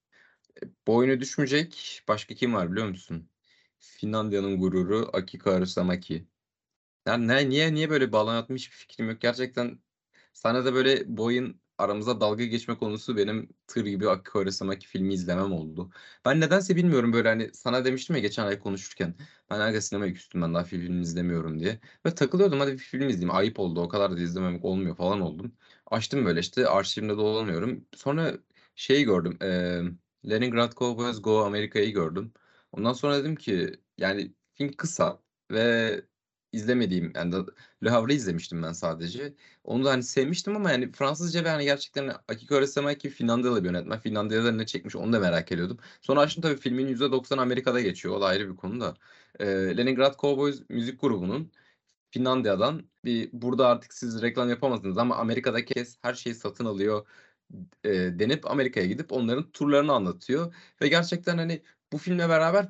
Bu 0.88 0.96
oyunu 0.96 1.20
düşmeyecek. 1.22 2.02
Başka 2.08 2.36
kim 2.36 2.54
var 2.54 2.72
biliyor 2.72 2.88
musun? 2.88 3.30
Finlandiya'nın 3.80 4.60
gururu 4.60 5.10
Akiko 5.14 5.52
Arusamaki. 5.52 6.26
Yani 7.08 7.28
ne, 7.28 7.50
niye 7.50 7.74
niye 7.74 7.90
böyle 7.90 8.12
bağlanatım 8.12 8.56
hiçbir 8.56 8.76
fikrim 8.76 9.10
yok. 9.10 9.22
Gerçekten 9.22 9.80
sana 10.34 10.66
da 10.66 10.74
böyle 10.74 11.18
bu 11.18 11.24
oyun 11.82 11.90
aramıza 11.90 12.22
dalga 12.22 12.46
geçme 12.46 12.78
konusu 12.78 13.18
benim 13.18 13.50
tır 13.68 13.86
gibi 13.86 14.10
Akiko 14.10 14.40
Arusamaki 14.40 14.88
filmi 14.88 15.14
izlemem 15.14 15.52
oldu. 15.54 15.92
Ben 16.26 16.40
nedense 16.40 16.76
bilmiyorum 16.76 17.14
böyle 17.14 17.28
hani 17.30 17.50
sana 17.54 17.86
demiştim 17.86 18.16
ya 18.16 18.22
geçen 18.22 18.46
ay 18.48 18.60
konuşurken. 18.60 19.16
Ben 19.50 19.60
aga 19.60 19.82
sinemaya 19.82 20.14
küstüm 20.14 20.42
ben 20.42 20.54
daha 20.54 20.64
film 20.64 21.02
izlemiyorum 21.02 21.60
diye. 21.60 21.80
Ve 22.06 22.16
takılıyordum 22.16 22.60
hadi 22.60 22.72
bir 22.72 22.78
film 22.78 23.10
izleyeyim. 23.10 23.36
Ayıp 23.36 23.60
oldu 23.60 23.82
o 23.82 23.90
kadar 23.90 24.18
da 24.18 24.22
izlememek 24.22 24.66
olmuyor 24.66 24.96
falan 24.98 25.22
oldum. 25.22 25.56
Açtım 25.86 26.26
böyle 26.26 26.40
işte 26.40 26.68
arşivimde 26.68 27.18
dolanıyorum. 27.18 27.86
Sonra 27.96 28.38
şeyi 28.76 29.06
gördüm. 29.06 29.38
eee 29.42 29.84
Leningrad 30.30 30.74
Cowboys 30.74 31.22
Go 31.22 31.46
Amerika'yı 31.46 31.94
gördüm. 31.94 32.34
Ondan 32.72 32.94
sonra 32.94 33.18
dedim 33.20 33.36
ki 33.36 33.72
yani 33.98 34.34
film 34.54 34.74
kısa 34.74 35.22
ve 35.52 36.02
izlemediğim 36.54 37.14
yani 37.16 37.36
Le 37.84 37.90
Havre'ı 37.90 38.16
izlemiştim 38.16 38.64
ben 38.64 38.72
sadece. 38.72 39.34
Onu 39.64 39.86
da 39.86 39.92
hani 39.92 40.04
sevmiştim 40.04 40.56
ama 40.56 40.72
yani 40.72 40.92
Fransızca 40.92 41.44
ve 41.44 41.50
hani 41.50 41.64
gerçekten 41.64 42.08
Akiko 42.28 42.56
Kaurismäki 42.56 43.10
Finlandiyalı 43.10 43.64
bir 43.64 43.70
yönetmen. 43.70 44.00
Finlandiya'da 44.00 44.52
ne 44.52 44.66
çekmiş 44.66 44.96
onu 44.96 45.14
da 45.14 45.20
merak 45.20 45.52
ediyordum. 45.52 45.80
Sonra 46.02 46.20
açtım 46.20 46.42
tabii 46.42 46.58
filmin 46.58 46.88
%90 46.88 47.38
Amerika'da 47.40 47.82
geçiyor. 47.82 48.16
O 48.16 48.22
da 48.22 48.26
ayrı 48.26 48.52
bir 48.52 48.56
konu 48.56 48.82
da. 48.82 48.98
Ee, 49.40 49.46
Leningrad 49.78 50.20
Cowboys 50.20 50.62
müzik 50.70 51.02
grubunun 51.02 51.52
Finlandiya'dan 52.12 52.90
bir 53.06 53.30
burada 53.34 53.68
artık 53.68 53.94
siz 53.94 54.22
reklam 54.22 54.50
yapamazsınız 54.50 54.98
ama 54.98 55.16
Amerika'daki 55.16 55.76
herkes 55.76 55.98
her 56.02 56.14
şeyi 56.14 56.36
satın 56.36 56.66
alıyor 56.66 57.08
e, 57.84 57.90
denip 58.20 58.52
Amerika'ya 58.52 58.86
gidip 58.86 59.12
onların 59.12 59.52
turlarını 59.52 59.94
anlatıyor. 59.94 60.56
Ve 60.82 60.88
gerçekten 60.88 61.38
hani 61.38 61.64
bu 61.92 61.98
filmle 61.98 62.30
beraber 62.30 62.68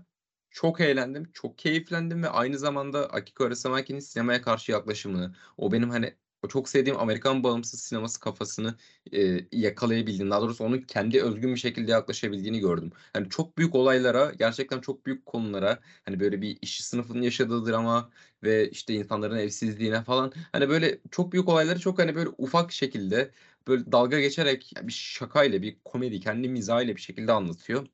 çok 0.51 0.81
eğlendim, 0.81 1.31
çok 1.33 1.57
keyiflendim 1.57 2.23
ve 2.23 2.29
aynı 2.29 2.57
zamanda 2.59 3.09
Akiko 3.09 3.43
Kaurismäki'nin 3.43 3.99
sinemaya 3.99 4.41
karşı 4.41 4.71
yaklaşımını, 4.71 5.35
o 5.57 5.71
benim 5.71 5.89
hani 5.89 6.15
o 6.43 6.47
çok 6.47 6.69
sevdiğim 6.69 6.99
Amerikan 6.99 7.43
bağımsız 7.43 7.81
sineması 7.81 8.19
kafasını 8.19 8.75
e, 9.13 9.39
yakalayabildiğini, 9.51 10.31
daha 10.31 10.41
doğrusu 10.41 10.63
onun 10.63 10.77
kendi 10.77 11.21
özgün 11.23 11.53
bir 11.55 11.59
şekilde 11.59 11.91
yaklaşabildiğini 11.91 12.59
gördüm. 12.59 12.91
Yani 13.15 13.29
çok 13.29 13.57
büyük 13.57 13.75
olaylara, 13.75 14.31
gerçekten 14.39 14.81
çok 14.81 15.05
büyük 15.05 15.25
konulara, 15.25 15.79
hani 16.05 16.19
böyle 16.19 16.41
bir 16.41 16.57
işçi 16.61 16.83
sınıfının 16.83 17.21
yaşadığı 17.21 17.65
drama 17.65 18.09
ve 18.43 18.69
işte 18.69 18.93
insanların 18.93 19.37
evsizliğine 19.37 20.03
falan, 20.03 20.31
hani 20.51 20.69
böyle 20.69 20.99
çok 21.11 21.31
büyük 21.33 21.49
olayları 21.49 21.79
çok 21.79 21.99
hani 21.99 22.15
böyle 22.15 22.29
ufak 22.37 22.71
şekilde 22.71 23.31
böyle 23.67 23.91
dalga 23.91 24.19
geçerek 24.19 24.73
bir 24.81 24.93
şakayla, 24.93 25.61
bir 25.61 25.77
komedi, 25.85 26.19
kendi 26.19 26.49
mizahıyla 26.49 26.95
bir 26.95 27.01
şekilde 27.01 27.31
anlatıyor. 27.31 27.87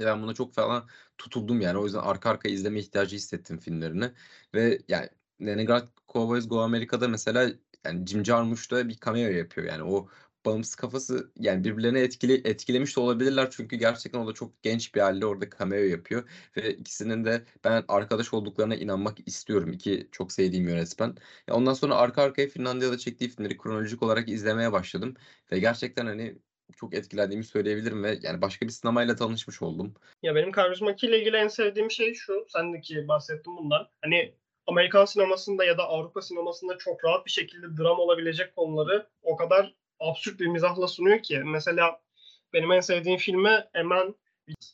Ben 0.00 0.22
buna 0.22 0.34
çok 0.34 0.54
falan 0.54 0.88
tutuldum 1.18 1.60
yani. 1.60 1.78
O 1.78 1.84
yüzden 1.84 1.98
arka 1.98 2.30
arkaya 2.30 2.54
izleme 2.54 2.80
ihtiyacı 2.80 3.16
hissettim 3.16 3.58
filmlerini. 3.58 4.12
Ve 4.54 4.78
yani 4.88 5.08
Leningrad 5.40 5.88
Cowboys 6.08 6.48
Go 6.48 6.60
Amerika'da 6.60 7.08
mesela 7.08 7.50
yani 7.84 8.06
Jim 8.06 8.24
Jarmusch 8.24 8.70
da 8.70 8.88
bir 8.88 8.96
cameo 9.04 9.30
yapıyor. 9.30 9.66
Yani 9.66 9.82
o 9.82 10.08
bağımsız 10.44 10.74
kafası 10.74 11.32
yani 11.36 11.64
birbirlerine 11.64 12.00
etkili 12.00 12.32
etkilemiş 12.48 12.96
de 12.96 13.00
olabilirler. 13.00 13.50
Çünkü 13.50 13.76
gerçekten 13.76 14.18
o 14.20 14.26
da 14.26 14.32
çok 14.32 14.62
genç 14.62 14.94
bir 14.94 15.00
halde 15.00 15.26
orada 15.26 15.50
cameo 15.58 15.78
yapıyor. 15.78 16.30
Ve 16.56 16.74
ikisinin 16.76 17.24
de 17.24 17.44
ben 17.64 17.84
arkadaş 17.88 18.34
olduklarına 18.34 18.74
inanmak 18.74 19.28
istiyorum. 19.28 19.72
İki 19.72 20.08
çok 20.12 20.32
sevdiğim 20.32 20.68
yönetmen. 20.68 21.16
Ya 21.48 21.54
ondan 21.54 21.74
sonra 21.74 21.96
arka 21.96 22.22
arkaya 22.22 22.48
Finlandiya'da 22.48 22.98
çektiği 22.98 23.28
filmleri 23.28 23.56
kronolojik 23.58 24.02
olarak 24.02 24.28
izlemeye 24.28 24.72
başladım. 24.72 25.14
Ve 25.52 25.58
gerçekten 25.58 26.06
hani 26.06 26.38
çok 26.76 26.94
etkilendiğimi 26.94 27.44
söyleyebilirim 27.44 28.04
ve 28.04 28.18
yani 28.22 28.42
başka 28.42 28.66
bir 28.66 28.72
sinemayla 28.72 29.16
tanışmış 29.16 29.62
oldum. 29.62 29.94
Ya 30.22 30.34
benim 30.34 30.50
Kaurismäki 30.50 31.06
ile 31.06 31.20
ilgili 31.20 31.36
en 31.36 31.48
sevdiğim 31.48 31.90
şey 31.90 32.14
şu. 32.14 32.46
Sen 32.48 32.72
de 32.74 32.80
ki 32.80 33.08
bahsettin 33.08 33.56
bundan. 33.56 33.88
Hani 34.02 34.34
Amerikan 34.66 35.04
sinemasında 35.04 35.64
ya 35.64 35.78
da 35.78 35.88
Avrupa 35.88 36.22
sinemasında 36.22 36.78
çok 36.78 37.04
rahat 37.04 37.26
bir 37.26 37.30
şekilde 37.30 37.76
dram 37.76 37.98
olabilecek 37.98 38.56
konuları 38.56 39.06
o 39.22 39.36
kadar 39.36 39.74
absürt 40.00 40.40
bir 40.40 40.46
mizahla 40.46 40.88
sunuyor 40.88 41.22
ki. 41.22 41.38
Mesela 41.38 42.00
benim 42.52 42.72
en 42.72 42.80
sevdiğim 42.80 43.18
filmi 43.18 43.64
A 43.74 43.82
Man 43.82 44.14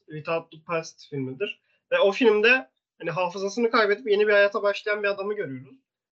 Without 0.06 0.50
the 0.50 0.58
Past 0.66 1.10
filmidir. 1.10 1.60
Ve 1.92 1.98
o 1.98 2.12
filmde 2.12 2.70
hani 2.98 3.10
hafızasını 3.10 3.70
kaybedip 3.70 4.10
yeni 4.10 4.28
bir 4.28 4.32
hayata 4.32 4.62
başlayan 4.62 5.02
bir 5.02 5.08
adamı 5.08 5.34
görüyoruz. 5.34 5.76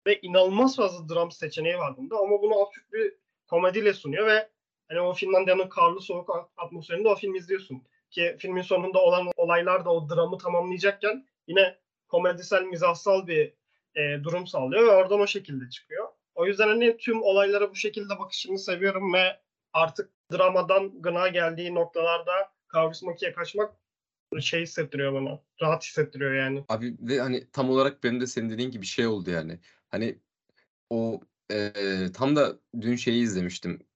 Ve 0.07 0.21
inanılmaz 0.21 0.76
fazla 0.76 1.14
dram 1.14 1.33
seçeneği 1.33 1.78
var 1.78 1.97
bunda 1.97 2.16
ama 2.16 2.43
bunu 2.43 2.62
absürt 2.62 2.93
bir 2.93 3.14
komediyle 3.47 3.95
sunuyor 3.95 4.26
ve 4.26 4.49
hani 4.88 5.00
o 5.00 5.14
Finlandiya'nın 5.14 5.69
karlı 5.69 6.00
soğuk 6.00 6.50
atmosferinde 6.57 7.09
o 7.09 7.14
filmi 7.14 7.38
izliyorsun. 7.38 7.83
Ki 8.11 8.37
filmin 8.38 8.62
sonunda 8.62 8.99
olan 8.99 9.31
olaylar 9.37 9.85
da 9.85 9.91
o 9.91 10.09
dramı 10.09 10.38
tamamlayacakken 10.38 11.26
yine 11.47 11.79
komedisel, 12.09 12.62
mizahsal 12.62 13.26
bir 13.26 13.53
e, 13.95 14.25
durum 14.25 14.47
sağlıyor 14.47 14.83
ve 14.83 14.91
oradan 14.91 15.21
o 15.21 15.26
şekilde 15.26 15.71
çıkıyor. 15.71 16.09
O 16.35 16.47
yüzden 16.47 16.69
hani 16.69 16.97
tüm 16.97 17.23
olaylara 17.23 17.71
bu 17.71 17.75
şekilde 17.75 18.19
bakışını 18.19 18.59
seviyorum 18.59 19.12
ve 19.12 19.41
artık 19.73 20.11
dramadan 20.33 21.03
gına 21.03 21.29
geldiği 21.29 21.75
noktalarda 21.75 22.33
Kaurismäki'ye 22.69 23.33
kaçmak 23.33 23.75
şey 24.41 24.62
hissettiriyor 24.62 25.12
bana. 25.12 25.41
Rahat 25.62 25.85
hissettiriyor 25.85 26.35
yani. 26.35 26.64
Abi 26.69 26.97
ve 27.00 27.21
hani 27.21 27.50
tam 27.50 27.71
olarak 27.71 28.05
benim 28.05 28.21
de 28.21 28.26
senin 28.26 28.50
dediğin 28.50 28.71
gibi 28.71 28.87
şey 28.87 29.07
oldu 29.07 29.31
yani. 29.31 29.59
Hani 29.88 30.19
o 30.91 31.21
e, 31.50 31.73
tam 32.14 32.37
da 32.37 32.59
dün 32.81 32.97
şeyi 32.97 33.23
izlemiştim. 33.23 33.87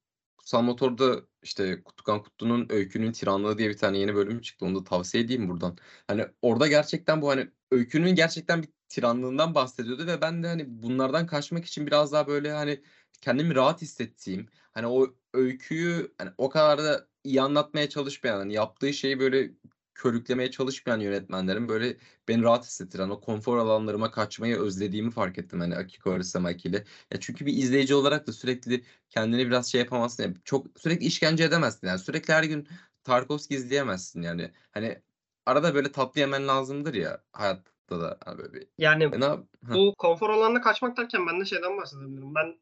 Kutsal 0.49 0.63
Motor'da 0.63 1.23
işte 1.43 1.83
Kutlukan 1.83 2.23
Kutlu'nun 2.23 2.67
Öykünün 2.71 3.13
Tiranlığı 3.13 3.59
diye 3.59 3.69
bir 3.69 3.77
tane 3.77 3.99
yeni 3.99 4.15
bölüm 4.15 4.41
çıktı. 4.41 4.67
Onu 4.67 4.75
da 4.81 4.85
tavsiye 4.85 5.25
edeyim 5.25 5.49
buradan. 5.49 5.79
Hani 6.07 6.27
orada 6.43 6.67
gerçekten 6.67 7.23
bu 7.23 7.29
hani 7.29 7.51
Öykünün 7.71 8.15
gerçekten 8.15 8.63
bir 8.63 8.69
tiranlığından 8.89 9.55
bahsediyordu 9.55 10.07
ve 10.07 10.21
ben 10.21 10.43
de 10.43 10.47
hani 10.47 10.65
bunlardan 10.83 11.27
kaçmak 11.27 11.65
için 11.65 11.87
biraz 11.87 12.13
daha 12.13 12.27
böyle 12.27 12.53
hani 12.53 12.83
kendimi 13.21 13.55
rahat 13.55 13.83
hissettiğim 13.83 14.49
hani 14.73 14.87
o 14.87 15.15
öyküyü 15.35 16.15
hani 16.19 16.31
o 16.39 16.49
kadar 16.49 16.79
da 16.79 17.09
iyi 17.25 17.43
anlatmaya 17.43 17.89
çalışmayan 17.89 18.39
hani 18.39 18.53
yaptığı 18.55 18.93
şeyi 18.93 19.21
böyle 19.21 19.51
körüklemeye 19.99 20.51
çalışmayan 20.51 21.01
yönetmenlerin 21.01 21.69
böyle 21.69 21.97
beni 22.29 22.43
rahat 22.43 22.65
hissettiren 22.65 23.11
o 23.11 23.21
konfor 23.21 23.59
alanlarıma 23.59 24.11
kaçmayı 24.11 24.57
özlediğimi 24.57 25.11
fark 25.11 25.39
ettim 25.39 25.61
hani 25.61 25.77
Akiko 25.77 26.11
Arasama 26.11 26.51
ile. 26.51 26.85
Ya 27.13 27.21
çünkü 27.21 27.47
bir 27.47 27.53
izleyici 27.53 27.95
olarak 27.95 28.27
da 28.27 28.33
sürekli 28.33 28.85
kendini 29.11 29.47
biraz 29.47 29.73
şey 29.73 29.81
yapamazsın. 29.81 30.23
Yani 30.23 30.37
çok 30.45 30.67
sürekli 30.81 31.07
işkence 31.07 31.45
edemezsin. 31.45 31.87
Yani 31.87 31.99
sürekli 31.99 32.35
her 32.35 32.45
gün 32.45 32.69
Tarkovski 33.05 33.55
izleyemezsin 33.55 34.23
yani. 34.23 34.51
Hani 34.71 35.03
arada 35.47 35.75
böyle 35.75 35.93
tatlı 35.93 36.21
yemen 36.21 36.49
lazımdır 36.49 36.95
ya 36.95 37.23
hayatta 37.33 38.01
da 38.01 38.19
hani 38.25 38.39
böyle 38.39 38.53
bir. 38.53 38.67
Yani 38.79 39.05
E, 39.05 39.21
ne 39.21 39.27
bu 39.63 39.95
konfor 39.99 40.31
alanına 40.31 40.61
kaçmak 40.61 40.97
derken 40.97 41.27
ben 41.27 41.41
de 41.41 41.45
şeyden 41.45 41.77
bahsedebilirim. 41.77 42.35
Ben 42.35 42.59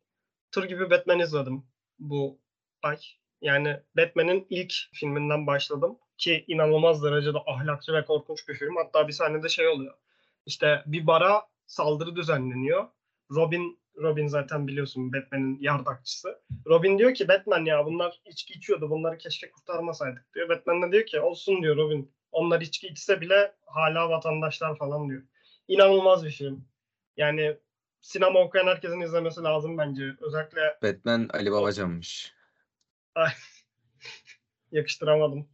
tır 0.51 0.65
gibi 0.65 0.91
Batman 0.91 1.19
izledim 1.19 1.65
bu 1.99 2.39
ay. 2.83 2.99
Yani 3.43 3.81
Batman'in 3.97 4.47
ilk 4.51 4.73
filminden 4.93 5.47
başladım 5.47 5.99
ki 6.19 6.45
inanılmaz 6.49 7.05
derecede 7.05 7.39
ahlakçı 7.47 7.93
ve 7.93 8.05
korkunç 8.05 8.49
bir 8.49 8.55
film. 8.55 8.77
Hatta 8.77 9.09
bir 9.09 9.13
sahnede 9.13 9.49
şey 9.49 9.69
oluyor. 9.69 9.95
İşte 10.47 10.83
bir 10.87 11.07
bara 11.07 11.43
saldırı 11.67 12.17
düzenleniyor. 12.17 12.87
Robin 13.31 13.79
Robin 13.97 14.27
zaten 14.27 14.67
biliyorsun 14.67 15.13
Batman'in 15.13 15.59
yardakçısı. 15.61 16.41
Robin 16.67 16.99
diyor 16.99 17.15
ki 17.15 17.29
Batman 17.29 17.65
ya 17.65 17.87
bunlar 17.87 18.21
içki 18.25 18.55
içiyordu. 18.55 18.91
Bunları 18.91 19.19
keşke 19.19 19.51
kurtarmasaydık 19.51 20.35
diyor. 20.35 20.49
Batman 20.49 20.83
de 20.83 20.93
diyor 20.93 21.07
ki 21.07 21.21
olsun 21.21 21.63
diyor 21.63 21.77
Robin. 21.77 22.13
Onlar 22.33 22.61
içki 22.61 22.87
içse 22.87 23.21
bile 23.21 23.55
hala 23.67 24.11
vatandaşlar 24.11 24.77
falan 24.77 25.09
diyor. 25.09 25.23
İnanılmaz 25.69 26.25
bir 26.25 26.31
film. 26.31 26.69
Yani 27.17 27.57
sinema 28.01 28.41
okuyan 28.41 28.67
herkesin 28.67 29.01
izlemesi 29.01 29.43
lazım 29.43 29.79
bence. 29.79 30.05
Özellikle 30.21 30.79
Batman 30.83 31.29
Ali 31.33 31.53
Babacan'mış. 31.53 32.35
yakıştıramadım 34.73 35.49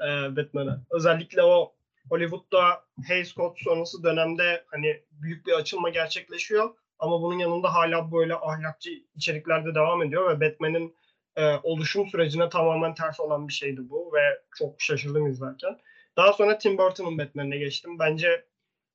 e, 0.00 0.36
Batman'e. 0.36 0.76
Özellikle 0.90 1.42
o 1.42 1.74
Hollywood'da 2.10 2.84
Hays 3.08 3.34
Code 3.34 3.58
sonrası 3.64 4.02
dönemde 4.02 4.64
hani 4.66 5.02
büyük 5.10 5.46
bir 5.46 5.52
açılma 5.52 5.88
gerçekleşiyor. 5.88 6.74
Ama 6.98 7.22
bunun 7.22 7.38
yanında 7.38 7.74
hala 7.74 8.12
böyle 8.12 8.34
ahlakçı 8.34 8.90
içeriklerde 9.16 9.74
devam 9.74 10.02
ediyor 10.02 10.30
ve 10.30 10.40
Batman'in 10.40 10.96
e, 11.36 11.54
oluşum 11.62 12.06
sürecine 12.06 12.48
tamamen 12.48 12.94
ters 12.94 13.20
olan 13.20 13.48
bir 13.48 13.52
şeydi 13.52 13.90
bu 13.90 14.12
ve 14.14 14.40
çok 14.56 14.82
şaşırdım 14.82 15.26
izlerken. 15.26 15.78
Daha 16.16 16.32
sonra 16.32 16.58
Tim 16.58 16.78
Burton'un 16.78 17.18
Batman'ine 17.18 17.58
geçtim. 17.58 17.98
Bence 17.98 18.44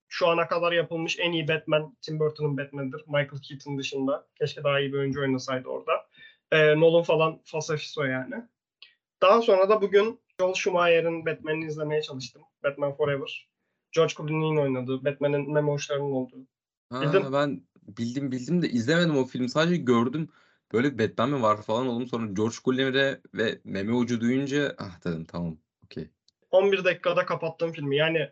şu 0.08 0.28
ana 0.28 0.48
kadar 0.48 0.72
yapılmış 0.72 1.20
en 1.20 1.32
iyi 1.32 1.48
Batman 1.48 1.96
Tim 2.02 2.20
Burton'un 2.20 2.58
Batman'dir. 2.58 3.04
Michael 3.08 3.42
Keaton 3.50 3.78
dışında. 3.78 4.28
Keşke 4.36 4.64
daha 4.64 4.80
iyi 4.80 4.94
bir 4.94 4.98
oyuncu 4.98 5.22
oynasaydı 5.22 5.68
orada. 5.68 6.06
E, 6.52 6.80
Nolan 6.80 7.04
falan 7.04 7.42
fasafiso 7.44 8.04
yani. 8.04 8.36
Daha 9.22 9.42
sonra 9.42 9.70
da 9.70 9.82
bugün 9.82 10.20
Joel 10.40 10.54
Schumacher'ın 10.54 11.26
Batman'ini 11.26 11.66
izlemeye 11.66 12.02
çalıştım. 12.02 12.42
Batman 12.64 12.94
Forever. 12.94 13.50
George 13.92 14.14
Clooney'in 14.18 14.58
oynadığı, 14.58 15.06
Batman'in 15.06 15.54
memo 15.54 15.74
uçlarının 15.74 16.12
olduğu. 16.12 16.48
Ha, 16.90 17.02
Bildim. 17.02 17.34
ben 17.34 17.62
bildim 17.82 18.32
bildim 18.32 18.62
de 18.62 18.70
izlemedim 18.70 19.18
o 19.18 19.26
filmi. 19.26 19.50
Sadece 19.50 19.78
gördüm. 19.78 20.30
Böyle 20.74 21.00
Batman 21.00 21.30
mi 21.30 21.42
var 21.42 21.62
falan 21.62 21.88
oldum. 21.88 22.08
Sonra 22.08 22.32
George 22.32 22.56
Clooney'e 22.66 23.22
ve 23.34 23.60
meme 23.64 23.94
ucu 23.94 24.22
duyunca 24.22 24.76
ah 24.78 25.06
dedim 25.06 25.26
tamam 25.26 25.58
okey. 25.86 26.10
11 26.52 26.84
dakikada 26.84 27.26
kapattım 27.26 27.72
filmi. 27.72 27.98
Yani 27.98 28.30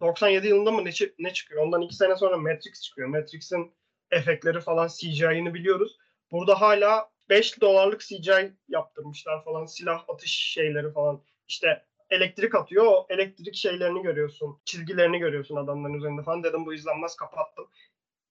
97 0.00 0.46
yılında 0.46 0.70
mı 0.70 0.84
ne, 0.84 0.90
ne 1.18 1.32
çıkıyor? 1.32 1.66
Ondan 1.66 1.82
2 1.82 1.96
sene 1.96 2.16
sonra 2.16 2.36
Matrix 2.36 2.82
çıkıyor. 2.82 3.08
Matrix'in 3.08 3.72
efektleri 4.10 4.60
falan 4.60 4.88
CGI'ını 4.88 5.54
biliyoruz. 5.54 5.98
Burada 6.30 6.60
hala 6.60 7.10
5 7.28 7.60
dolarlık 7.60 8.00
CGI 8.00 8.52
yaptırmışlar 8.68 9.44
falan. 9.44 9.66
Silah 9.66 10.04
atış 10.08 10.30
şeyleri 10.30 10.92
falan. 10.92 11.22
İşte 11.52 11.84
elektrik 12.10 12.54
atıyor. 12.54 12.84
O 12.84 13.06
elektrik 13.08 13.54
şeylerini 13.54 14.02
görüyorsun. 14.02 14.60
Çizgilerini 14.64 15.18
görüyorsun 15.18 15.56
adamların 15.56 15.94
üzerinde 15.94 16.22
falan. 16.22 16.44
Dedim 16.44 16.66
bu 16.66 16.74
izlenmez 16.74 17.16
kapattım. 17.16 17.68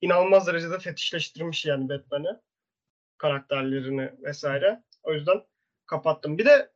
İnanılmaz 0.02 0.48
derecede 0.48 0.80
fetişleştirmiş 0.80 1.66
yani 1.66 1.90
Batman'i. 1.90 2.28
Karakterlerini 3.18 4.12
vesaire. 4.22 4.84
O 5.04 5.14
yüzden 5.14 5.42
kapattım. 5.86 6.38
Bir 6.38 6.46
de 6.46 6.72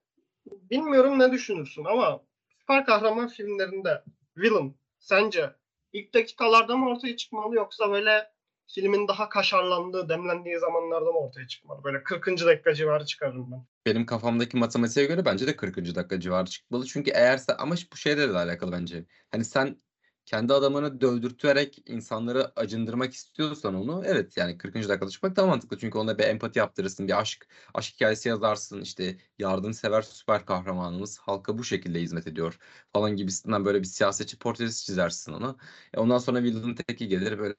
bilmiyorum 0.45 1.19
ne 1.19 1.31
düşünürsün 1.31 1.85
ama 1.85 2.21
süper 2.59 2.85
kahraman 2.85 3.27
filmlerinde 3.27 4.03
villain 4.37 4.77
sence 4.99 5.49
ilk 5.93 6.13
dakikalarda 6.13 6.77
mı 6.77 6.89
ortaya 6.89 7.17
çıkmalı 7.17 7.55
yoksa 7.55 7.91
böyle 7.91 8.31
filmin 8.67 9.07
daha 9.07 9.29
kaşarlandığı, 9.29 10.09
demlendiği 10.09 10.59
zamanlardan 10.59 11.15
ortaya 11.15 11.47
çıkmalı. 11.47 11.83
Böyle 11.83 12.03
40. 12.03 12.45
dakika 12.45 12.73
civarı 12.73 13.05
çıkarırım 13.05 13.51
ben. 13.51 13.65
Benim 13.85 14.05
kafamdaki 14.05 14.57
matematiğe 14.57 15.05
göre 15.05 15.25
bence 15.25 15.47
de 15.47 15.55
40. 15.55 15.95
dakika 15.95 16.19
civarı 16.19 16.45
çıkmalı. 16.45 16.85
Çünkü 16.85 17.11
eğer 17.11 17.37
sen 17.37 17.55
ama 17.59 17.75
bu 17.93 17.97
şeyle 17.97 18.29
de 18.29 18.37
alakalı 18.37 18.71
bence. 18.71 19.05
Hani 19.31 19.45
sen 19.45 19.77
kendi 20.25 20.53
adamını 20.53 21.01
dövdürterek 21.01 21.81
insanları 21.85 22.59
acındırmak 22.59 23.13
istiyorsan 23.13 23.75
onu 23.75 24.03
evet 24.05 24.37
yani 24.37 24.57
40. 24.57 24.89
dakikada 24.89 25.09
çıkmak 25.09 25.35
daha 25.35 25.47
mantıklı. 25.47 25.77
Çünkü 25.79 25.97
ona 25.97 26.17
bir 26.17 26.23
empati 26.23 26.59
yaptırırsın, 26.59 27.07
bir 27.07 27.19
aşk 27.19 27.47
aşk 27.73 27.93
hikayesi 27.95 28.29
yazarsın. 28.29 28.81
işte 28.81 29.17
yardımsever 29.39 30.01
süper 30.01 30.45
kahramanımız 30.45 31.17
halka 31.19 31.57
bu 31.57 31.63
şekilde 31.63 32.01
hizmet 32.01 32.27
ediyor 32.27 32.59
falan 32.93 33.15
gibisinden 33.15 33.65
böyle 33.65 33.79
bir 33.79 33.87
siyasetçi 33.87 34.39
portresi 34.39 34.85
çizersin 34.85 35.33
ona. 35.33 35.55
E 35.93 35.99
ondan 35.99 36.17
sonra 36.17 36.43
villain'ın 36.43 36.75
teki 36.75 37.07
gelir 37.07 37.39
böyle 37.39 37.55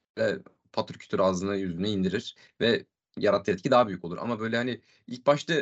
patır 0.77 0.95
kütür 0.95 1.19
ağzına 1.19 1.55
yüzüne 1.55 1.89
indirir 1.89 2.35
ve 2.61 2.85
yarattığı 3.17 3.51
etki 3.51 3.71
daha 3.71 3.87
büyük 3.87 4.05
olur. 4.05 4.17
Ama 4.17 4.39
böyle 4.39 4.57
hani 4.57 4.81
ilk 5.07 5.27
başta 5.27 5.53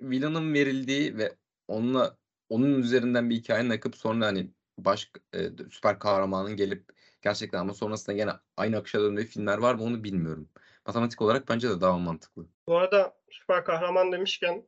villain'ın 0.00 0.54
verildiği 0.54 1.18
ve 1.18 1.36
onunla 1.68 2.16
onun 2.48 2.74
üzerinden 2.74 3.30
bir 3.30 3.36
hikayenin 3.36 3.70
akıp 3.70 3.96
sonra 3.96 4.26
hani 4.26 4.50
baş 4.78 5.10
e, 5.34 5.38
süper 5.70 5.98
kahramanın 5.98 6.56
gelip 6.56 6.84
gerçekten 7.22 7.58
ama 7.58 7.74
sonrasında 7.74 8.16
gene 8.16 8.30
aynı 8.56 8.76
akışa 8.76 9.00
döndüğü 9.00 9.24
filmler 9.24 9.58
var 9.58 9.74
mı 9.74 9.82
onu 9.82 10.04
bilmiyorum. 10.04 10.48
Matematik 10.86 11.22
olarak 11.22 11.48
bence 11.48 11.70
de 11.70 11.80
daha 11.80 11.98
mantıklı. 11.98 12.46
Bu 12.66 12.76
arada 12.76 13.16
süper 13.30 13.64
kahraman 13.64 14.12
demişken 14.12 14.66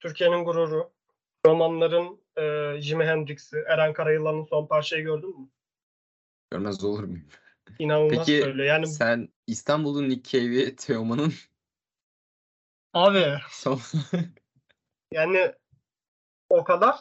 Türkiye'nin 0.00 0.44
gururu 0.44 0.92
romanların 1.46 2.20
e, 2.38 2.76
Jimi 2.80 3.04
Hendrix'i, 3.04 3.56
Eren 3.56 3.92
Karayılan'ın 3.92 4.44
son 4.44 4.66
parçayı 4.66 5.04
gördün 5.04 5.40
mü? 5.40 5.48
Görmez 6.50 6.84
olur 6.84 7.04
muyum? 7.04 7.26
İnanılmaz 7.78 8.26
Peki 8.26 8.42
söylüyor. 8.42 8.68
Yani 8.68 8.86
sen 8.86 9.28
İstanbul'un 9.46 10.08
Nick 10.08 10.38
Cave'i 10.38 10.76
Teoman'ın 10.76 11.32
abi 12.92 13.24
yani 15.12 15.52
o 16.48 16.64
kadar 16.64 16.96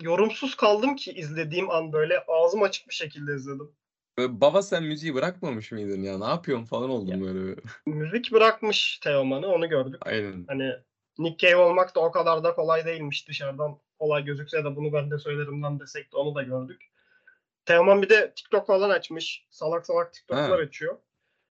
yorumsuz 0.00 0.54
kaldım 0.54 0.96
ki 0.96 1.12
izlediğim 1.12 1.70
an 1.70 1.92
böyle 1.92 2.24
ağzım 2.28 2.62
açık 2.62 2.88
bir 2.88 2.94
şekilde 2.94 3.34
izledim. 3.34 3.72
Böyle, 4.18 4.40
baba 4.40 4.62
sen 4.62 4.82
müziği 4.82 5.14
bırakmamış 5.14 5.72
mıydın 5.72 6.02
ya? 6.02 6.18
Ne 6.18 6.24
yapıyorsun 6.24 6.64
falan 6.64 6.90
oldum 6.90 7.20
böyle. 7.20 7.60
Müzik 7.86 8.32
bırakmış 8.32 8.98
Teoman'ı 8.98 9.46
onu 9.46 9.68
gördük. 9.68 10.06
Aynen. 10.06 10.44
Hani 10.48 10.72
Nick 11.18 11.46
Cave 11.46 11.62
olmak 11.62 11.94
da 11.94 12.00
o 12.00 12.10
kadar 12.10 12.44
da 12.44 12.54
kolay 12.54 12.84
değilmiş 12.84 13.28
dışarıdan. 13.28 13.78
Kolay 13.98 14.24
gözükse 14.24 14.64
de 14.64 14.76
bunu 14.76 14.92
ben 14.92 15.10
de 15.10 15.18
söylerimden 15.18 15.80
desek 15.80 16.12
de 16.12 16.16
onu 16.16 16.34
da 16.34 16.42
gördük. 16.42 16.82
Teoman 17.68 18.02
bir 18.02 18.08
de 18.08 18.32
TikTok 18.36 18.66
falan 18.66 18.90
açmış. 18.90 19.46
Salak 19.50 19.86
salak 19.86 20.12
TikTok'lar 20.12 20.58
açıyor. 20.58 20.98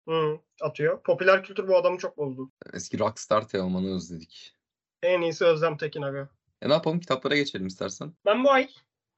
Hı, 0.09 0.39
atıyor. 0.61 1.03
Popüler 1.03 1.45
kültür 1.45 1.69
bu 1.69 1.77
adamı 1.77 1.99
çok 1.99 2.17
bozdu. 2.19 2.51
Eski 2.73 2.99
rockstar 2.99 3.49
Teoman'ı 3.49 3.95
özledik. 3.97 4.55
En 5.03 5.21
iyisi 5.21 5.45
Özlem 5.45 5.77
Tekin 5.77 6.03
abi. 6.03 6.19
E 6.63 6.69
ne 6.69 6.73
yapalım 6.73 7.01
kitaplara 7.01 7.35
geçelim 7.37 7.67
istersen. 7.67 8.13
Ben 8.27 8.45
bu 8.45 8.51
ay 8.51 8.69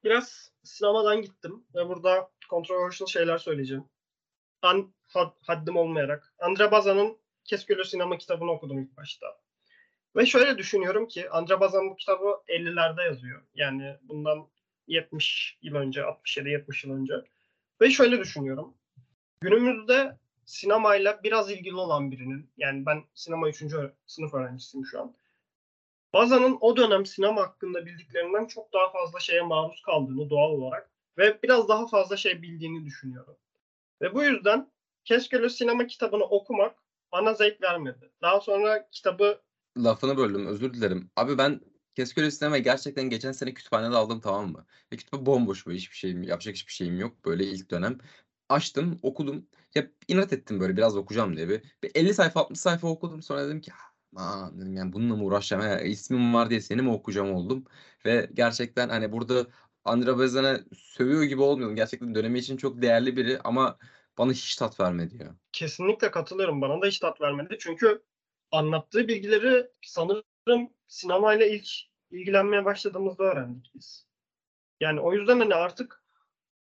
biraz 0.04 0.50
sinemadan 0.64 1.22
gittim 1.22 1.64
ve 1.74 1.88
burada 1.88 2.30
controversial 2.50 3.06
şeyler 3.06 3.38
söyleyeceğim. 3.38 3.84
An, 4.62 4.94
had- 5.02 5.36
haddim 5.46 5.76
olmayarak. 5.76 6.34
Andre 6.38 6.70
Bazan'ın 6.70 7.18
Keskölü 7.44 7.84
Sinema 7.84 8.18
kitabını 8.18 8.50
okudum 8.50 8.78
ilk 8.78 8.96
başta. 8.96 9.26
Ve 10.16 10.26
şöyle 10.26 10.58
düşünüyorum 10.58 11.08
ki 11.08 11.30
Andre 11.30 11.60
Bazan 11.60 11.90
bu 11.90 11.96
kitabı 11.96 12.42
50'lerde 12.48 13.02
yazıyor. 13.04 13.42
Yani 13.54 13.96
bundan 14.02 14.48
70 14.86 15.58
yıl 15.62 15.74
önce, 15.74 16.00
67-70 16.00 16.86
yıl 16.86 16.94
önce. 16.94 17.14
Ve 17.80 17.90
şöyle 17.90 18.18
düşünüyorum. 18.18 18.74
Günümüzde 19.40 20.18
sinemayla 20.44 21.20
biraz 21.24 21.50
ilgili 21.50 21.74
olan 21.74 22.10
birinin, 22.10 22.50
yani 22.56 22.86
ben 22.86 23.04
sinema 23.14 23.48
3. 23.48 23.64
sınıf 24.06 24.34
öğrencisiyim 24.34 24.86
şu 24.86 25.00
an. 25.00 25.14
Bazan'ın 26.12 26.58
o 26.60 26.76
dönem 26.76 27.06
sinema 27.06 27.40
hakkında 27.40 27.86
bildiklerinden 27.86 28.46
çok 28.46 28.72
daha 28.72 28.92
fazla 28.92 29.20
şeye 29.20 29.42
maruz 29.42 29.82
kaldığını 29.82 30.30
doğal 30.30 30.50
olarak 30.50 30.90
ve 31.18 31.38
biraz 31.42 31.68
daha 31.68 31.86
fazla 31.86 32.16
şey 32.16 32.42
bildiğini 32.42 32.84
düşünüyorum. 32.84 33.36
Ve 34.00 34.14
bu 34.14 34.22
yüzden 34.22 34.72
Keşkölü 35.04 35.50
sinema 35.50 35.86
kitabını 35.86 36.24
okumak 36.24 36.76
bana 37.12 37.34
zevk 37.34 37.62
vermedi. 37.62 38.10
Daha 38.22 38.40
sonra 38.40 38.88
kitabı 38.90 39.40
Lafını 39.78 40.16
böldüm 40.16 40.46
özür 40.46 40.74
dilerim. 40.74 41.10
Abi 41.16 41.38
ben 41.38 41.60
Kesköy 41.94 42.30
Sinema 42.30 42.58
gerçekten 42.58 43.10
geçen 43.10 43.32
sene 43.32 43.54
kütüphanede 43.54 43.96
aldım 43.96 44.20
tamam 44.20 44.52
mı? 44.52 44.66
Ve 44.92 44.96
kütüphane 44.96 45.26
bomboş 45.26 45.66
böyle 45.66 45.78
hiçbir 45.78 45.96
şeyim 45.96 46.22
yapacak 46.22 46.54
hiçbir 46.54 46.72
şeyim 46.72 47.00
yok 47.00 47.24
böyle 47.24 47.44
ilk 47.44 47.70
dönem. 47.70 47.98
Açtım 48.48 48.98
okudum. 49.02 49.48
Ya 49.74 49.90
inat 50.08 50.32
ettim 50.32 50.60
böyle 50.60 50.76
biraz 50.76 50.96
okuyacağım 50.96 51.36
diye. 51.36 51.48
Bir, 51.48 51.62
bir 51.82 51.90
50 51.94 52.14
sayfa 52.14 52.40
60 52.40 52.60
sayfa 52.60 52.88
okudum 52.88 53.22
sonra 53.22 53.46
dedim 53.46 53.60
ki 53.60 53.72
aman 54.16 54.60
dedim 54.60 54.74
yani 54.74 54.92
bununla 54.92 55.16
mı 55.16 55.24
uğraşacağım? 55.24 55.62
Ha, 55.62 55.80
ismim 55.80 56.34
var 56.34 56.50
diye 56.50 56.60
seni 56.60 56.82
mi 56.82 56.90
okuyacağım 56.90 57.32
oldum. 57.34 57.64
Ve 58.04 58.30
gerçekten 58.34 58.88
hani 58.88 59.12
burada 59.12 59.46
Andra 59.84 60.18
Bazan'a 60.18 60.60
sövüyor 60.76 61.22
gibi 61.22 61.40
olmuyorum. 61.42 61.76
Gerçekten 61.76 62.14
dönemi 62.14 62.38
için 62.38 62.56
çok 62.56 62.82
değerli 62.82 63.16
biri 63.16 63.40
ama 63.44 63.78
bana 64.18 64.32
hiç 64.32 64.56
tat 64.56 64.80
vermedi 64.80 65.16
ya. 65.22 65.36
kesinlikle 65.52 66.10
katılıyorum. 66.10 66.60
Bana 66.60 66.82
da 66.82 66.86
hiç 66.86 66.98
tat 66.98 67.20
vermedi. 67.20 67.56
Çünkü 67.60 68.02
anlattığı 68.50 69.08
bilgileri 69.08 69.70
sanırım 69.82 70.22
sinemayla 70.88 71.46
ilk 71.46 71.68
ilgilenmeye 72.10 72.64
başladığımızda 72.64 73.24
öğrendik 73.24 73.70
biz. 73.74 74.06
Yani 74.80 75.00
o 75.00 75.12
yüzden 75.12 75.38
hani 75.38 75.54
artık 75.54 76.02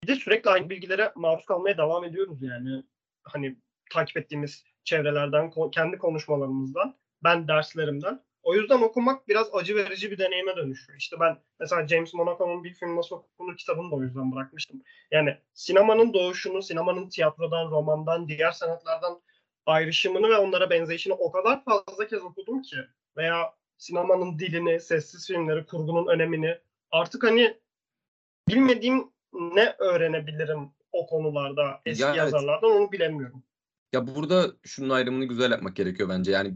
bir 0.02 0.08
de 0.08 0.14
sürekli 0.14 0.50
aynı 0.50 0.70
bilgilere 0.70 1.12
maruz 1.14 1.44
kalmaya 1.44 1.78
devam 1.78 2.04
ediyoruz 2.04 2.42
yani. 2.42 2.82
Hani 3.22 3.56
takip 3.90 4.16
ettiğimiz 4.16 4.64
çevrelerden, 4.84 5.52
kendi 5.72 5.98
konuşmalarımızdan, 5.98 6.94
ben 7.24 7.48
derslerimden. 7.48 8.22
O 8.42 8.54
yüzden 8.54 8.82
okumak 8.82 9.28
biraz 9.28 9.54
acı 9.54 9.76
verici 9.76 10.10
bir 10.10 10.18
deneyime 10.18 10.56
dönüşüyor. 10.56 10.98
İşte 10.98 11.20
ben 11.20 11.38
mesela 11.60 11.88
James 11.88 12.14
Monaco'nun 12.14 12.64
Bir 12.64 12.74
Film 12.74 12.96
Nasıl 12.96 13.16
Okunur 13.16 13.56
kitabını 13.56 13.90
da 13.90 13.94
o 13.94 14.02
yüzden 14.02 14.32
bırakmıştım. 14.32 14.82
Yani 15.10 15.36
sinemanın 15.54 16.14
doğuşunu, 16.14 16.62
sinemanın 16.62 17.08
tiyatrodan, 17.08 17.70
romandan, 17.70 18.28
diğer 18.28 18.52
sanatlardan 18.52 19.20
ayrışımını 19.66 20.28
ve 20.28 20.36
onlara 20.36 20.70
benzeyişini 20.70 21.12
o 21.12 21.32
kadar 21.32 21.64
fazla 21.64 22.06
kez 22.06 22.22
okudum 22.22 22.62
ki 22.62 22.76
veya 23.16 23.57
sinemanın 23.78 24.38
dilini, 24.38 24.80
sessiz 24.80 25.26
filmleri, 25.26 25.66
kurgunun 25.66 26.06
önemini 26.06 26.58
artık 26.90 27.24
hani 27.24 27.58
bilmediğim 28.48 29.10
ne 29.32 29.74
öğrenebilirim 29.78 30.70
o 30.92 31.06
konularda 31.06 31.80
eski 31.86 32.02
Ya 32.02 32.08
evet. 32.08 32.18
yazarlardan 32.18 32.70
onu 32.70 32.92
bilemiyorum. 32.92 33.42
Ya 33.92 34.06
burada 34.06 34.52
şunun 34.64 34.90
ayrımını 34.90 35.24
güzel 35.24 35.50
yapmak 35.50 35.76
gerekiyor 35.76 36.08
bence. 36.08 36.32
Yani 36.32 36.54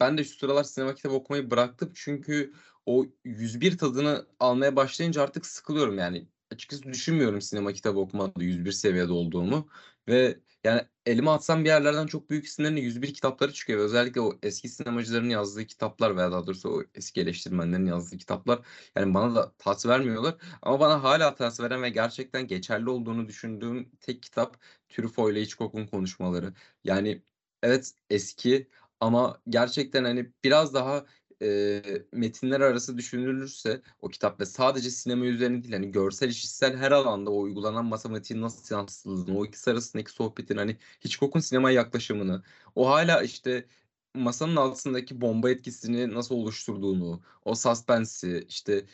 ben 0.00 0.18
de 0.18 0.24
şu 0.24 0.38
sıralar 0.38 0.64
sinema 0.64 0.94
kitabı 0.94 1.14
okumayı 1.14 1.50
bıraktım 1.50 1.92
çünkü 1.94 2.52
o 2.86 3.06
101 3.24 3.78
tadını 3.78 4.26
almaya 4.40 4.76
başlayınca 4.76 5.22
artık 5.22 5.46
sıkılıyorum 5.46 5.98
yani. 5.98 6.28
Açıkçası 6.52 6.82
düşünmüyorum 6.82 7.40
sinema 7.40 7.72
kitabı 7.72 7.98
okumada 7.98 8.44
101 8.44 8.72
seviyede 8.72 9.12
olduğumu 9.12 9.68
ve 10.08 10.38
yani 10.64 10.82
elime 11.06 11.30
atsam 11.30 11.64
bir 11.64 11.68
yerlerden 11.68 12.06
çok 12.06 12.30
büyük 12.30 12.44
isimlerin 12.46 12.76
101 12.76 13.14
kitapları 13.14 13.52
çıkıyor. 13.52 13.78
Özellikle 13.78 14.20
o 14.20 14.38
eski 14.42 14.68
sinemacıların 14.68 15.28
yazdığı 15.28 15.66
kitaplar 15.66 16.16
veya 16.16 16.32
daha 16.32 16.46
doğrusu 16.46 16.70
o 16.70 16.82
eski 16.94 17.20
eleştirmenlerin 17.20 17.86
yazdığı 17.86 18.18
kitaplar 18.18 18.60
yani 18.96 19.14
bana 19.14 19.34
da 19.34 19.52
tat 19.58 19.86
vermiyorlar. 19.86 20.36
Ama 20.62 20.80
bana 20.80 21.02
hala 21.02 21.34
tat 21.34 21.60
veren 21.60 21.82
ve 21.82 21.90
gerçekten 21.90 22.46
geçerli 22.46 22.90
olduğunu 22.90 23.28
düşündüğüm 23.28 23.90
tek 24.00 24.22
kitap 24.22 24.56
Truffaut 24.88 25.32
ile 25.32 25.40
Hitchcock'un 25.42 25.86
konuşmaları. 25.86 26.54
Yani 26.84 27.22
evet 27.62 27.94
eski 28.10 28.68
ama 29.00 29.42
gerçekten 29.48 30.04
hani 30.04 30.32
biraz 30.44 30.74
daha 30.74 31.06
e, 31.42 31.82
metinler 32.12 32.60
arası 32.60 32.98
düşünülürse 32.98 33.82
o 34.00 34.08
kitap 34.08 34.40
ve 34.40 34.46
sadece 34.46 34.90
sinema 34.90 35.24
üzerine 35.24 35.62
değil 35.62 35.74
hani 35.74 35.92
görsel 35.92 36.28
işitsel 36.28 36.76
her 36.76 36.92
alanda 36.92 37.30
o 37.30 37.40
uygulanan 37.40 37.84
matematiğin 37.84 38.42
nasıl 38.42 38.74
yansıtıldığını 38.74 39.38
o 39.38 39.46
ikisi 39.46 39.70
arasındaki 39.70 40.10
sohbetin 40.12 40.56
hani 40.56 40.76
Hitchcock'un 41.04 41.40
sinemaya 41.40 41.74
yaklaşımını 41.76 42.42
o 42.74 42.88
hala 42.88 43.22
işte 43.22 43.66
masanın 44.14 44.56
altındaki 44.56 45.20
bomba 45.20 45.50
etkisini 45.50 46.14
nasıl 46.14 46.34
oluşturduğunu 46.34 47.22
o 47.44 47.54
suspense'i 47.54 48.44
işte 48.48 48.84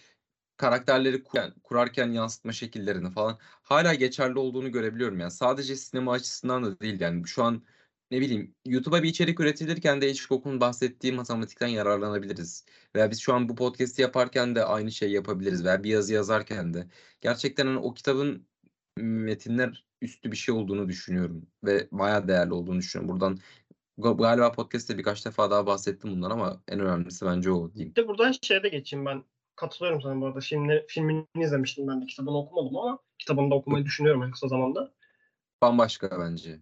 karakterleri 0.57 1.23
kur- 1.25 1.55
kurarken 1.63 2.13
yansıtma 2.13 2.53
şekillerini 2.53 3.11
falan 3.11 3.39
hala 3.63 3.95
geçerli 3.95 4.39
olduğunu 4.39 4.73
görebiliyorum. 4.73 5.21
Yani 5.21 5.31
sadece 5.31 5.77
sinema 5.77 6.13
açısından 6.13 6.65
da 6.65 6.81
değil 6.81 7.01
yani 7.01 7.27
şu 7.29 7.45
an 7.45 7.63
ne 8.11 8.21
bileyim 8.21 8.55
YouTube'a 8.67 9.03
bir 9.03 9.09
içerik 9.09 9.41
üretilirken 9.41 10.01
de 10.01 10.09
Hitchcock'un 10.09 10.61
bahsettiği 10.61 11.13
matematikten 11.13 11.67
yararlanabiliriz. 11.67 12.65
Veya 12.97 13.11
biz 13.11 13.21
şu 13.21 13.35
an 13.35 13.49
bu 13.49 13.55
podcast'i 13.55 14.03
yaparken 14.03 14.55
de 14.55 14.65
aynı 14.65 14.93
şeyi 14.93 15.13
yapabiliriz 15.13 15.65
veya 15.65 15.85
bir 15.85 15.91
yazı 15.91 16.15
yazarken 16.15 16.75
de. 16.75 16.87
Gerçekten 17.21 17.67
hani 17.67 17.79
o 17.79 17.95
kitabın 17.95 18.47
metinler 18.99 19.87
üstü 20.03 20.33
bir 20.33 20.37
şey 20.37 20.55
olduğunu 20.55 20.89
düşünüyorum 20.89 21.47
ve 21.65 21.89
bayağı 21.93 22.29
değerli 22.29 22.53
olduğunu 22.53 22.79
düşünüyorum. 22.79 23.15
Buradan 23.15 23.39
ga- 23.99 24.23
galiba 24.23 24.53
podcast'te 24.53 24.99
birkaç 24.99 25.27
defa 25.27 25.51
daha 25.51 25.67
bahsettim 25.67 26.11
bundan 26.11 26.31
ama 26.31 26.63
en 26.69 26.81
önemlisi 26.81 27.27
bence 27.27 27.51
o 27.51 27.75
diyeyim. 27.75 27.95
Bir 27.97 28.03
de 28.03 28.09
buradan 28.09 28.35
şeye 28.43 28.63
de 28.63 28.69
geçeyim 28.69 29.07
ben. 29.07 29.25
Katılıyorum 29.57 30.03
sana 30.03 30.21
bu 30.21 30.27
arada. 30.27 30.41
Filmini, 30.41 30.85
filmini 30.89 31.27
izlemiştim 31.37 31.89
ben 31.89 32.03
de. 32.03 32.07
Kitabını 32.07 32.39
okumadım 32.39 32.77
ama 32.77 32.99
kitabını 33.19 33.51
da 33.51 33.55
okumayı 33.55 33.85
düşünüyorum 33.85 34.23
en 34.23 34.31
kısa 34.31 34.49
zamanda. 34.49 34.93
Bambaşka 35.63 36.21
bence. 36.21 36.61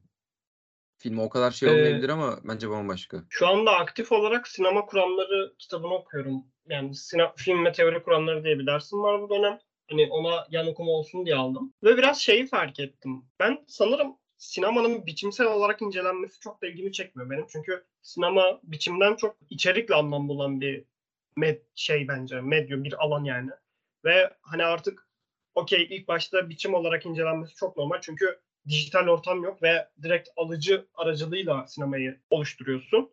Filmi 1.05 1.21
o 1.21 1.29
kadar 1.29 1.51
şey 1.51 1.69
Ee, 1.69 1.73
olmayabilir 1.73 2.09
ama 2.09 2.39
bence 2.45 2.71
bambaşka. 2.71 3.25
Şu 3.29 3.47
anda 3.49 3.71
aktif 3.77 4.13
olarak 4.13 4.49
sinema 4.49 4.87
kuramları 4.87 5.55
kitabını 5.59 5.95
okuyorum. 5.95 6.45
Yani 6.69 6.95
sina- 6.95 7.33
film 7.37 7.65
ve 7.65 7.73
teori 7.73 8.03
kuramları 8.03 8.45
diye 8.45 8.59
bir 8.59 8.67
dersim 8.67 9.03
var 9.03 9.23
bu 9.23 9.31
dönem. 9.31 9.59
Hani 9.91 10.09
ona 10.11 10.47
yan 10.51 10.67
okuma 10.67 10.91
olsun 10.91 11.27
diye 11.27 11.37
aldım. 11.37 11.73
Ve 11.85 11.97
biraz 11.97 12.21
şeyi 12.21 12.47
fark 12.47 12.81
ettim. 12.81 13.25
Ben 13.41 13.65
sanırım 13.69 14.17
sinemanın 14.37 15.07
biçimsel 15.07 15.47
olarak 15.47 15.83
incelenmesi 15.83 16.41
çok 16.41 16.63
da 16.63 16.67
ilgimi 16.67 16.93
çekmiyor 16.93 17.31
benim. 17.31 17.47
Çünkü 17.49 17.85
sinema 18.03 18.61
biçimden 18.63 19.17
çok 19.17 19.37
içerikle 19.51 19.95
anlam 19.95 20.29
bulan 20.29 20.61
bir 20.61 20.85
med 21.37 21.61
şey 21.75 22.09
bence. 22.09 22.41
Medyum 22.41 22.85
bir 22.85 23.05
alan 23.05 23.25
yani. 23.25 23.51
Ve 24.05 24.31
hani 24.43 24.65
artık 24.65 25.09
okey 25.55 25.87
ilk 25.91 26.09
başta 26.09 26.49
biçim 26.49 26.75
olarak 26.75 27.07
incelenmesi 27.07 27.55
çok 27.55 27.77
normal. 27.77 27.99
Çünkü 28.01 28.41
dijital 28.69 29.09
ortam 29.09 29.43
yok 29.43 29.63
ve 29.63 29.89
direkt 30.03 30.29
alıcı 30.37 30.87
aracılığıyla 30.95 31.67
sinemayı 31.67 32.21
oluşturuyorsun. 32.31 33.11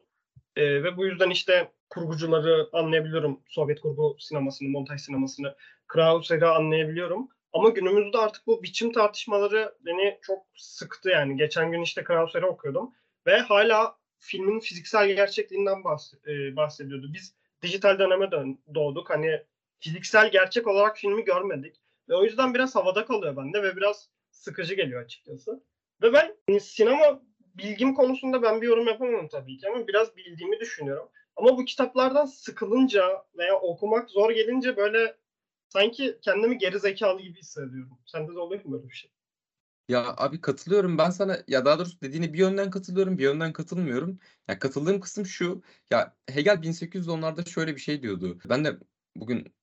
Ee, 0.56 0.84
ve 0.84 0.98
bu 0.98 1.06
yüzden 1.06 1.30
işte 1.30 1.72
kurgucuları 1.90 2.70
anlayabiliyorum. 2.74 3.42
Sovyet 3.48 3.82
kurgu 3.82 4.16
sinemasını, 4.20 4.70
montaj 4.70 5.02
sinemasını, 5.02 5.56
Krauser'i 5.88 6.46
anlayabiliyorum. 6.46 7.30
Ama 7.54 7.70
günümüzde 7.70 8.18
artık 8.18 8.48
bu 8.48 8.64
biçim 8.64 8.92
tartışmaları 8.92 9.76
beni 9.86 10.20
çok 10.22 10.46
sıktı 10.56 11.10
yani. 11.10 11.38
Geçen 11.38 11.72
gün 11.72 11.82
işte 11.82 12.04
Krauser'i 12.04 12.46
okuyordum 12.46 12.92
ve 13.28 13.38
hala 13.40 13.96
filmin 14.20 14.60
fiziksel 14.60 15.12
gerçekliğinden 15.16 15.78
bahs- 15.78 16.32
e, 16.32 16.56
bahsediyordu. 16.56 17.14
Biz 17.14 17.36
dijital 17.62 18.00
döneme 18.00 18.32
dön- 18.32 18.60
doğduk. 18.76 19.10
Hani 19.10 19.44
fiziksel 19.80 20.32
gerçek 20.32 20.68
olarak 20.68 20.98
filmi 20.98 21.24
görmedik. 21.24 21.76
Ve 22.10 22.16
o 22.16 22.24
yüzden 22.24 22.54
biraz 22.54 22.76
havada 22.76 23.06
kalıyor 23.06 23.38
bende 23.38 23.64
ve 23.64 23.76
biraz 23.78 24.10
sıkıcı 24.32 24.74
geliyor 24.74 25.04
açıkçası. 25.04 25.64
Ve 26.02 26.14
ben 26.14 26.36
hani 26.48 26.60
sinema 26.60 27.22
bilgim 27.40 27.94
konusunda 27.94 28.42
ben 28.42 28.62
bir 28.62 28.68
yorum 28.68 28.88
yapamam 28.88 29.28
tabii 29.28 29.58
ki 29.58 29.68
ama 29.70 29.88
biraz 29.88 30.18
bildiğimi 30.18 30.60
düşünüyorum. 30.60 31.10
Ama 31.36 31.58
bu 31.58 31.66
kitaplardan 31.66 32.26
sıkılınca 32.26 33.26
veya 33.38 33.56
okumak 33.56 34.10
zor 34.10 34.32
gelince 34.32 34.78
böyle 34.78 35.18
sanki 35.70 36.18
kendimi 36.22 36.58
geri 36.58 36.80
zekalı 36.80 37.22
gibi 37.22 37.40
hissediyorum. 37.40 37.98
Sende 38.06 38.36
de 38.36 38.40
oluyor 38.40 38.66
mu 38.66 38.74
böyle 38.74 38.90
bir 38.90 38.94
şey? 38.94 39.12
Ya 39.90 40.14
abi 40.18 40.42
katılıyorum 40.42 40.98
ben 40.98 41.10
sana 41.10 41.38
ya 41.48 41.66
daha 41.66 41.80
doğrusu 41.80 42.02
dediğine 42.02 42.34
bir 42.34 42.40
yönden 42.40 42.70
katılıyorum 42.70 43.18
bir 43.18 43.24
yönden 43.24 43.54
katılmıyorum. 43.54 44.20
Ya 44.48 44.60
katıldığım 44.60 45.00
kısım 45.00 45.26
şu 45.26 45.62
ya 45.92 46.16
Hegel 46.30 46.62
1810'larda 46.64 47.46
şöyle 47.50 47.76
bir 47.76 47.82
şey 47.82 48.02
diyordu. 48.02 48.40
Ben 48.50 48.66
de 48.66 48.78
bugün 49.16 49.54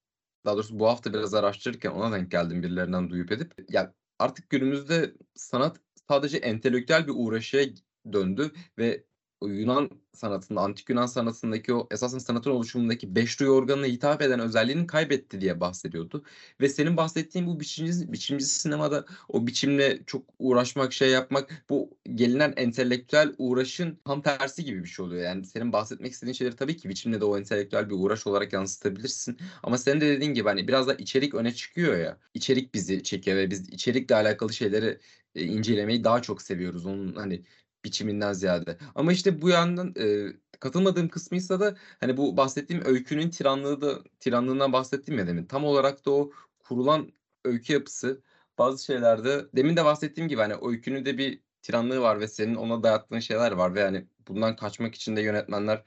daha 0.44 0.54
doğrusu 0.54 0.78
bu 0.78 0.88
hafta 0.88 1.12
biraz 1.12 1.35
araştırırken 1.35 1.90
ona 1.90 2.16
denk 2.16 2.31
geldim 2.31 2.62
birilerinden 2.62 3.11
duyup 3.11 3.33
edip. 3.33 3.54
Ya 3.70 3.94
artık 4.18 4.50
günümüzde 4.50 5.14
sanat 5.35 5.81
sadece 6.09 6.37
entelektüel 6.37 7.07
bir 7.07 7.12
uğraşıya 7.16 7.64
döndü 8.12 8.52
ve 8.78 9.04
Yunan 9.42 9.90
sanatında, 10.14 10.61
antik 10.61 10.90
Yunan 10.90 11.07
sanatındaki 11.07 11.74
o 11.74 11.88
esasın 11.90 12.18
sanatın 12.18 12.51
oluşumundaki 12.51 13.14
beş 13.16 13.40
duyu 13.40 13.51
organına 13.51 13.87
hitap 13.87 14.22
eden 14.22 14.40
özelliğini 14.40 14.87
kaybetti 14.87 15.40
diye 15.40 15.61
bahsediyordu. 15.61 16.24
Ve 16.61 16.68
senin 16.68 16.96
bahsettiğin 16.96 17.46
bu 17.46 17.61
biçimci, 17.61 18.12
biçimci 18.12 18.44
sinemada 18.44 19.05
o 19.29 19.46
biçimle 19.46 20.05
çok 20.07 20.24
uğraşmak, 20.38 20.92
şey 20.92 21.11
yapmak 21.11 21.64
bu 21.70 21.90
gelinen 22.14 22.53
entelektüel 22.57 23.35
uğraşın 23.38 23.98
tam 24.05 24.22
tersi 24.22 24.64
gibi 24.64 24.83
bir 24.85 24.88
şey 24.88 25.05
oluyor. 25.07 25.22
Yani 25.22 25.44
senin 25.46 25.72
bahsetmek 25.72 26.12
istediğin 26.12 26.35
şeyleri 26.35 26.57
tabii 26.57 26.77
ki 26.77 26.88
biçimle 26.88 27.20
de 27.20 27.24
o 27.24 27.38
entelektüel 27.38 27.90
bir 27.90 27.94
uğraş 27.94 28.27
olarak 28.27 28.53
yansıtabilirsin. 28.53 29.38
Ama 29.62 29.79
senin 29.79 30.01
de 30.01 30.07
dediğin 30.09 30.35
gibi 30.35 30.48
hani 30.48 30.68
biraz 30.68 30.87
da 30.88 30.94
içerik 30.94 31.35
öne 31.35 31.55
çıkıyor 31.55 31.98
ya. 31.98 32.18
İçerik 32.35 32.74
bizi 32.74 33.03
çekiyor 33.03 33.37
ve 33.37 33.51
biz 33.51 33.68
içerikle 33.68 34.14
alakalı 34.14 34.53
şeyleri 34.53 35.01
e, 35.35 35.42
incelemeyi 35.44 36.05
daha 36.05 36.22
çok 36.22 36.42
seviyoruz. 36.42 36.87
Onun 36.87 37.14
hani 37.14 37.44
biçiminden 37.85 38.33
ziyade. 38.33 38.79
Ama 38.95 39.12
işte 39.12 39.43
bu 39.43 39.49
yandan 39.49 39.95
e, 39.99 40.27
katılmadığım 40.61 41.09
kısmıysa 41.09 41.61
da 41.61 41.77
hani 42.01 42.17
bu 42.17 42.37
bahsettiğim 42.37 42.85
öykünün 42.85 43.31
tiranlığı 43.31 43.81
da 43.81 44.03
tiranlığından 44.21 44.73
bahsettim 44.73 45.19
ya 45.19 45.27
demin. 45.27 45.45
Tam 45.45 45.64
olarak 45.64 46.07
da 46.07 46.11
o 46.11 46.31
kurulan 46.59 47.12
öykü 47.45 47.73
yapısı 47.73 48.23
bazı 48.59 48.85
şeylerde 48.85 49.47
demin 49.57 49.77
de 49.77 49.85
bahsettiğim 49.85 50.29
gibi 50.29 50.41
hani 50.41 50.55
öykünün 50.62 51.05
de 51.05 51.19
bir 51.19 51.43
tiranlığı 51.62 52.01
var 52.01 52.21
ve 52.21 52.29
senin 52.29 52.55
ona 52.55 52.83
dayattığın 52.83 53.19
şeyler 53.21 53.53
var 53.53 53.75
ve 53.75 53.83
hani 53.83 54.07
bundan 54.29 54.57
kaçmak 54.57 54.95
için 54.95 55.17
de 55.17 55.21
yönetmenler 55.23 55.85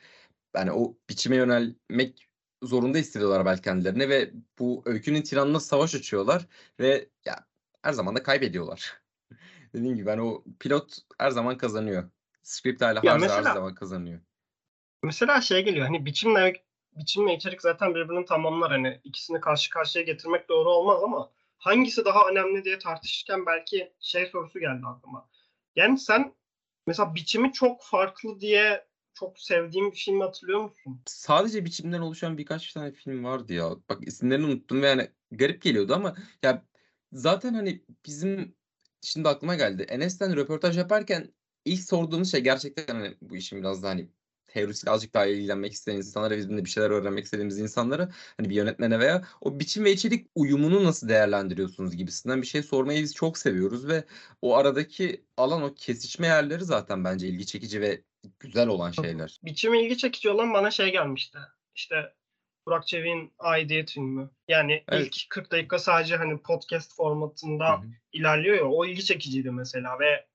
yani 0.55 0.71
o 0.71 0.97
biçime 1.09 1.35
yönelmek 1.35 2.27
zorunda 2.63 2.97
hissediyorlar 2.97 3.45
belki 3.45 3.61
kendilerine 3.61 4.09
ve 4.09 4.31
bu 4.59 4.83
öykünün 4.85 5.21
tiranına 5.21 5.59
savaş 5.59 5.95
açıyorlar 5.95 6.47
ve 6.79 7.09
ya 7.25 7.45
her 7.81 7.93
zaman 7.93 8.15
da 8.15 8.23
kaybediyorlar. 8.23 9.00
Dediğim 9.73 9.95
gibi 9.95 10.09
hani 10.09 10.21
o 10.21 10.43
pilot 10.59 10.97
her 11.17 11.31
zaman 11.31 11.57
kazanıyor. 11.57 12.09
Script 12.43 12.81
hala 12.81 13.03
her, 13.03 13.09
her 13.09 13.19
mesela- 13.19 13.53
zaman 13.53 13.75
kazanıyor. 13.75 14.19
Mesela 15.03 15.41
şey 15.41 15.63
geliyor 15.63 15.85
hani 15.85 16.05
biçimle 16.05 16.63
biçimle 16.97 17.35
içerik 17.35 17.61
zaten 17.61 17.95
birbirini 17.95 18.25
tamamlar 18.25 18.71
hani 18.71 19.01
ikisini 19.03 19.41
karşı 19.41 19.69
karşıya 19.69 20.05
getirmek 20.05 20.49
doğru 20.49 20.69
olmaz 20.69 21.03
ama 21.03 21.31
hangisi 21.57 22.05
daha 22.05 22.29
önemli 22.29 22.63
diye 22.63 22.79
tartışırken 22.79 23.45
belki 23.45 23.93
şey 23.99 24.25
sorusu 24.25 24.59
geldi 24.59 24.81
aklıma. 24.85 25.29
Yani 25.75 25.99
sen 25.99 26.33
mesela 26.87 27.15
biçimi 27.15 27.53
çok 27.53 27.83
farklı 27.83 28.39
diye 28.39 28.85
çok 29.13 29.39
sevdiğin 29.39 29.91
bir 29.91 29.97
filmi 29.97 30.23
hatırlıyor 30.23 30.61
musun? 30.61 31.01
Sadece 31.05 31.65
biçimden 31.65 32.01
oluşan 32.01 32.37
birkaç 32.37 32.73
tane 32.73 32.91
film 32.91 33.23
vardı 33.23 33.53
ya. 33.53 33.69
Bak 33.89 34.07
isimlerini 34.07 34.45
unuttum 34.45 34.81
ve 34.81 34.87
yani 34.87 35.07
garip 35.31 35.61
geliyordu 35.61 35.93
ama 35.93 36.15
ya 36.43 36.65
zaten 37.11 37.53
hani 37.53 37.83
bizim 38.05 38.55
şimdi 39.01 39.29
aklıma 39.29 39.55
geldi. 39.55 39.85
Enes'ten 39.89 40.35
röportaj 40.35 40.77
yaparken 40.77 41.33
ilk 41.65 41.83
sorduğumuz 41.83 42.31
şey 42.31 42.41
gerçekten 42.41 42.95
hani 42.95 43.15
bu 43.21 43.35
işin 43.35 43.59
biraz 43.59 43.83
da 43.83 43.89
hani 43.89 44.09
teorisiyle 44.47 44.91
azıcık 44.91 45.13
daha 45.13 45.25
ilgilenmek 45.25 45.73
isteyen 45.73 45.97
insanlara 45.97 46.37
bizim 46.37 46.57
de 46.57 46.65
bir 46.65 46.69
şeyler 46.69 46.89
öğrenmek 46.89 47.25
istediğimiz 47.25 47.59
insanlara 47.59 48.09
hani 48.37 48.49
bir 48.49 48.55
yönetmene 48.55 48.99
veya 48.99 49.27
o 49.41 49.59
biçim 49.59 49.83
ve 49.83 49.91
içerik 49.91 50.27
uyumunu 50.35 50.83
nasıl 50.83 51.09
değerlendiriyorsunuz 51.09 51.95
gibisinden 51.95 52.41
bir 52.41 52.47
şey 52.47 52.63
sormayı 52.63 53.03
biz 53.03 53.15
çok 53.15 53.37
seviyoruz 53.37 53.87
ve 53.87 54.03
o 54.41 54.55
aradaki 54.55 55.25
alan 55.37 55.61
o 55.63 55.73
kesişme 55.73 56.27
yerleri 56.27 56.63
zaten 56.65 57.03
bence 57.03 57.27
ilgi 57.27 57.45
çekici 57.45 57.81
ve 57.81 58.01
güzel 58.39 58.67
olan 58.67 58.91
şeyler. 58.91 59.39
Biçimi 59.43 59.83
ilgi 59.83 59.97
çekici 59.97 60.29
olan 60.29 60.53
bana 60.53 60.71
şey 60.71 60.91
gelmişti. 60.91 61.37
İşte 61.75 61.95
Burak 62.65 62.87
Çevik'in 62.87 63.33
Aidiyet 63.39 63.91
filmi. 63.91 64.29
Yani 64.47 64.83
Evet. 64.87 65.07
ilk 65.07 65.29
40 65.29 65.51
dakika 65.51 65.79
sadece 65.79 66.15
hani 66.15 66.37
podcast 66.37 66.95
formatında 66.95 67.69
Hı 67.69 67.75
hı. 67.77 67.85
ilerliyor 68.13 68.55
ya 68.55 68.65
o 68.65 68.85
ilgi 68.85 69.05
çekiciydi 69.05 69.51
mesela 69.51 69.99
ve 69.99 70.25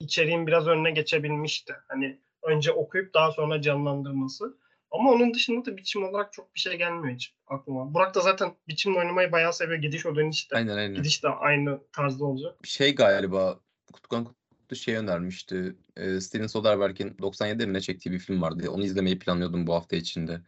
içeriğin 0.00 0.46
biraz 0.46 0.66
önüne 0.66 0.90
geçebilmişti. 0.90 1.74
Hani 1.88 2.20
önce 2.42 2.72
okuyup 2.72 3.14
daha 3.14 3.32
sonra 3.32 3.62
canlandırması. 3.62 4.58
Ama 4.90 5.10
onun 5.10 5.34
dışında 5.34 5.64
da 5.64 5.76
biçim 5.76 6.04
olarak 6.04 6.32
çok 6.32 6.54
bir 6.54 6.60
şey 6.60 6.78
gelmiyor 6.78 7.14
hiç 7.14 7.34
aklıma. 7.46 7.94
Burak 7.94 8.14
da 8.14 8.20
zaten 8.20 8.54
biçimle 8.68 8.98
oynamayı 8.98 9.32
bayağı 9.32 9.52
seviyor. 9.52 9.82
Gidiş 9.82 10.06
o 10.06 10.16
dönüş 10.16 10.50
de. 10.50 10.56
Aynen 10.56 10.76
aynen. 10.76 10.94
Gidiş 10.94 11.22
de 11.22 11.28
aynı 11.28 11.80
tarzda 11.92 12.24
olacak. 12.24 12.54
Şey 12.64 12.94
galiba 12.94 13.60
Kutkan 13.92 14.24
Kutlu 14.24 14.76
şey 14.76 14.96
önermişti. 14.96 15.76
Ee, 15.96 16.20
Steven 16.20 16.46
Soderbergh'in 16.46 17.10
97'de 17.10 17.66
mi 17.66 17.72
ne 17.72 17.80
çektiği 17.80 18.10
bir 18.10 18.18
film 18.18 18.42
vardı. 18.42 18.70
Onu 18.70 18.84
izlemeyi 18.84 19.18
planlıyordum 19.18 19.66
bu 19.66 19.74
hafta 19.74 19.96
içinde. 19.96 20.40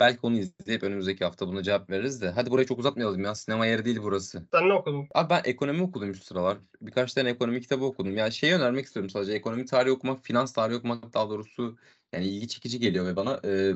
Belki 0.00 0.18
onu 0.22 0.38
izleyip 0.38 0.82
önümüzdeki 0.82 1.24
hafta 1.24 1.48
buna 1.48 1.62
cevap 1.62 1.90
veririz 1.90 2.22
de. 2.22 2.30
Hadi 2.30 2.50
burayı 2.50 2.66
çok 2.66 2.78
uzatmayalım 2.78 3.24
ya. 3.24 3.34
Sinema 3.34 3.66
yeri 3.66 3.84
değil 3.84 3.98
burası. 4.02 4.46
Sen 4.52 4.68
ne 4.68 4.72
okudun? 4.72 5.08
Abi 5.14 5.30
ben 5.30 5.42
ekonomi 5.44 5.82
okudum 5.82 6.14
şu 6.14 6.24
sıralar. 6.24 6.58
Birkaç 6.80 7.14
tane 7.14 7.30
ekonomi 7.30 7.60
kitabı 7.60 7.84
okudum. 7.84 8.16
Ya 8.16 8.30
şeyi 8.30 8.54
önermek 8.54 8.86
istiyorum 8.86 9.10
sadece. 9.10 9.32
Ekonomi 9.32 9.64
tarihi 9.64 9.92
okumak, 9.92 10.24
finans 10.24 10.52
tarihi 10.52 10.78
okumak 10.78 11.14
daha 11.14 11.30
doğrusu 11.30 11.76
yani 12.12 12.24
ilgi 12.24 12.48
çekici 12.48 12.80
geliyor 12.80 13.06
ve 13.06 13.16
bana 13.16 13.40
e, 13.44 13.74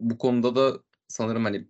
bu 0.00 0.18
konuda 0.18 0.56
da 0.56 0.78
sanırım 1.08 1.44
hani 1.44 1.68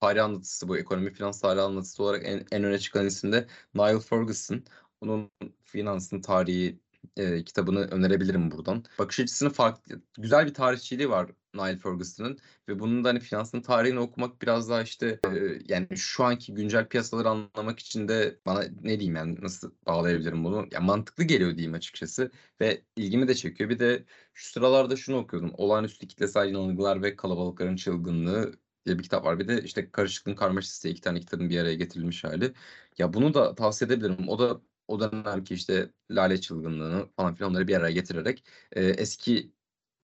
tarih 0.00 0.24
anlatısı 0.24 0.68
bu 0.68 0.78
ekonomi 0.78 1.12
finans 1.12 1.40
tarihi 1.40 1.62
anlatısı 1.62 2.02
olarak 2.02 2.22
en, 2.26 2.46
en 2.52 2.64
öne 2.64 2.78
çıkan 2.78 3.06
isim 3.06 3.32
de 3.32 3.46
Niall 3.74 4.00
Ferguson. 4.00 4.64
Onun 5.00 5.30
finansın 5.64 6.20
tarihi 6.20 6.78
e, 7.16 7.44
kitabını 7.44 7.80
önerebilirim 7.80 8.50
buradan. 8.50 8.84
Bakış 8.98 9.20
açısını 9.20 9.50
farklı, 9.50 10.02
güzel 10.18 10.46
bir 10.46 10.54
tarihçiliği 10.54 11.10
var 11.10 11.30
Niall 11.54 11.78
Ferguson'ın 11.78 12.38
ve 12.68 12.78
bunun 12.78 13.04
da 13.04 13.08
hani 13.08 13.20
finansın 13.20 13.60
tarihini 13.60 13.98
okumak 14.00 14.42
biraz 14.42 14.70
daha 14.70 14.82
işte 14.82 15.20
e, 15.26 15.58
yani 15.68 15.88
şu 15.96 16.24
anki 16.24 16.54
güncel 16.54 16.88
piyasaları 16.88 17.28
anlamak 17.28 17.78
için 17.78 18.08
de 18.08 18.38
bana 18.46 18.62
ne 18.82 19.00
diyeyim 19.00 19.16
yani 19.16 19.40
nasıl 19.42 19.72
bağlayabilirim 19.86 20.44
bunu? 20.44 20.66
Ya 20.72 20.80
mantıklı 20.80 21.24
geliyor 21.24 21.50
diyeyim 21.56 21.74
açıkçası 21.74 22.30
ve 22.60 22.82
ilgimi 22.96 23.28
de 23.28 23.34
çekiyor. 23.34 23.70
Bir 23.70 23.78
de 23.78 24.04
şu 24.34 24.52
sıralarda 24.52 24.96
şunu 24.96 25.16
okuyordum. 25.16 25.52
Olağanüstü 25.58 26.08
kitlesel 26.08 26.46
yanılgılar 26.46 27.02
ve 27.02 27.16
kalabalıkların 27.16 27.76
çılgınlığı 27.76 28.52
diye 28.86 28.98
bir 28.98 29.02
kitap 29.02 29.24
var. 29.24 29.38
Bir 29.38 29.48
de 29.48 29.62
işte 29.62 29.90
Karışıklığın 29.90 30.34
Karmaşası 30.34 30.82
diye 30.82 30.92
iki 30.92 31.00
tane 31.00 31.20
kitabın 31.20 31.50
bir 31.50 31.58
araya 31.58 31.74
getirilmiş 31.74 32.24
hali. 32.24 32.52
Ya 32.98 33.12
bunu 33.12 33.34
da 33.34 33.54
tavsiye 33.54 33.86
edebilirim. 33.86 34.28
O 34.28 34.38
da 34.38 34.60
o 34.88 35.00
dönemki 35.00 35.54
işte 35.54 35.90
Lale 36.10 36.40
Çılgınlığını 36.40 37.08
falan 37.16 37.34
filan 37.34 37.50
onları 37.50 37.68
bir 37.68 37.76
araya 37.76 37.92
getirerek 37.92 38.44
e, 38.72 38.84
eski 38.84 39.52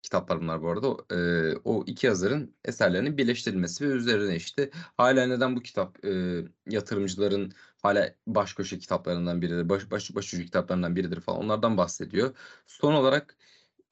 kitaplar 0.02 0.42
bunlar 0.42 0.62
bu 0.62 0.70
arada. 0.70 1.16
E, 1.16 1.56
o 1.64 1.84
iki 1.88 2.08
yazarın 2.08 2.56
eserlerinin 2.66 3.18
birleştirilmesi 3.18 3.90
ve 3.90 3.94
üzerine 3.94 4.36
işte 4.36 4.70
hala 4.74 5.26
neden 5.28 5.56
bu 5.56 5.62
kitap 5.62 6.06
e, 6.06 6.42
yatırımcıların 6.70 7.54
hala 7.82 8.16
baş 8.28 8.54
köşe 8.54 8.80
kitaplarından 8.80 9.42
biridir, 9.42 9.70
baş, 9.70 9.92
baş, 9.92 10.16
başucu 10.16 10.46
kitaplarından 10.46 10.96
biridir 10.96 11.22
falan 11.22 11.40
onlardan 11.40 11.78
bahsediyor. 11.78 12.36
Son 12.68 12.94
olarak 12.94 13.38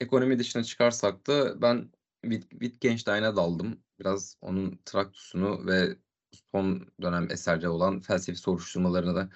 ekonomi 0.00 0.38
dışına 0.38 0.64
çıkarsak 0.64 1.26
da 1.26 1.62
ben 1.62 1.90
Witt 2.22 2.50
Wittgenstein'e 2.50 3.36
daldım. 3.36 3.80
Biraz 4.00 4.36
onun 4.40 4.80
Traktus'unu 4.84 5.66
ve 5.66 5.96
son 6.52 6.86
dönem 7.02 7.30
eserleri 7.30 7.68
olan 7.68 8.00
felsefi 8.00 8.38
soruşturmalarını 8.38 9.14
da 9.16 9.30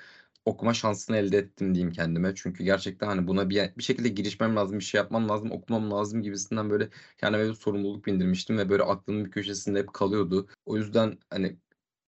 okuma 0.44 0.74
şansını 0.74 1.16
elde 1.16 1.38
ettim 1.38 1.74
diyeyim 1.74 1.92
kendime. 1.92 2.34
Çünkü 2.34 2.64
gerçekten 2.64 3.06
hani 3.06 3.26
buna 3.26 3.50
bir, 3.50 3.76
bir 3.78 3.82
şekilde 3.82 4.08
girişmem 4.08 4.56
lazım, 4.56 4.78
bir 4.78 4.84
şey 4.84 4.98
yapmam 4.98 5.28
lazım, 5.28 5.50
okumam 5.52 5.90
lazım 5.90 6.22
gibisinden 6.22 6.70
böyle 6.70 6.88
kendime 7.18 7.48
bir 7.48 7.54
sorumluluk 7.54 8.06
bindirmiştim 8.06 8.58
ve 8.58 8.68
böyle 8.68 8.82
aklımın 8.82 9.24
bir 9.24 9.30
köşesinde 9.30 9.78
hep 9.78 9.92
kalıyordu. 9.94 10.48
O 10.66 10.76
yüzden 10.76 11.18
hani 11.30 11.56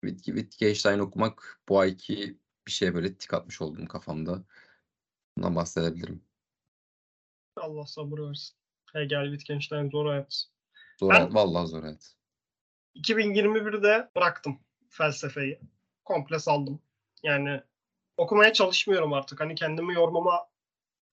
Witt- 0.05 0.25
Wittgenstein 0.25 0.99
okumak 0.99 1.61
bu 1.69 1.79
ayki 1.81 2.39
bir 2.67 2.73
şeye 2.73 2.95
böyle 2.95 3.15
tik 3.15 3.35
atmış 3.35 3.63
oldum 3.63 3.87
kafamda. 3.87 4.45
Bundan 5.37 5.57
bahsedebilirim. 5.57 6.23
Allah 7.57 7.87
sabır 7.87 8.19
versin. 8.19 8.57
Hegel, 8.93 9.25
Wittgenstein 9.31 9.91
zor 9.91 10.07
hayat. 10.07 10.45
Zor 11.01 11.11
Ben- 11.11 11.15
hayat, 11.15 11.35
vallahi 11.35 11.67
zor 11.69 11.83
hayat. 11.83 12.15
2021'de 12.95 14.11
bıraktım 14.17 14.59
felsefeyi. 14.89 15.61
Komple 16.05 16.39
saldım. 16.39 16.81
Yani 17.23 17.61
okumaya 18.17 18.53
çalışmıyorum 18.53 19.13
artık. 19.13 19.41
Hani 19.41 19.55
kendimi 19.55 19.95
yormama 19.95 20.47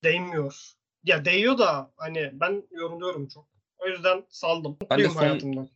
değmiyor. 0.04 0.74
Ya 1.04 1.26
değiyor 1.26 1.58
da 1.58 1.94
hani 1.98 2.30
ben 2.34 2.64
yoruluyorum 2.72 3.28
çok. 3.28 3.48
O 3.78 3.88
yüzden 3.88 4.26
saldım. 4.30 4.78
Ben 4.90 5.00
de 5.00 5.10
son- 5.10 5.16
hayatımdan. 5.16 5.70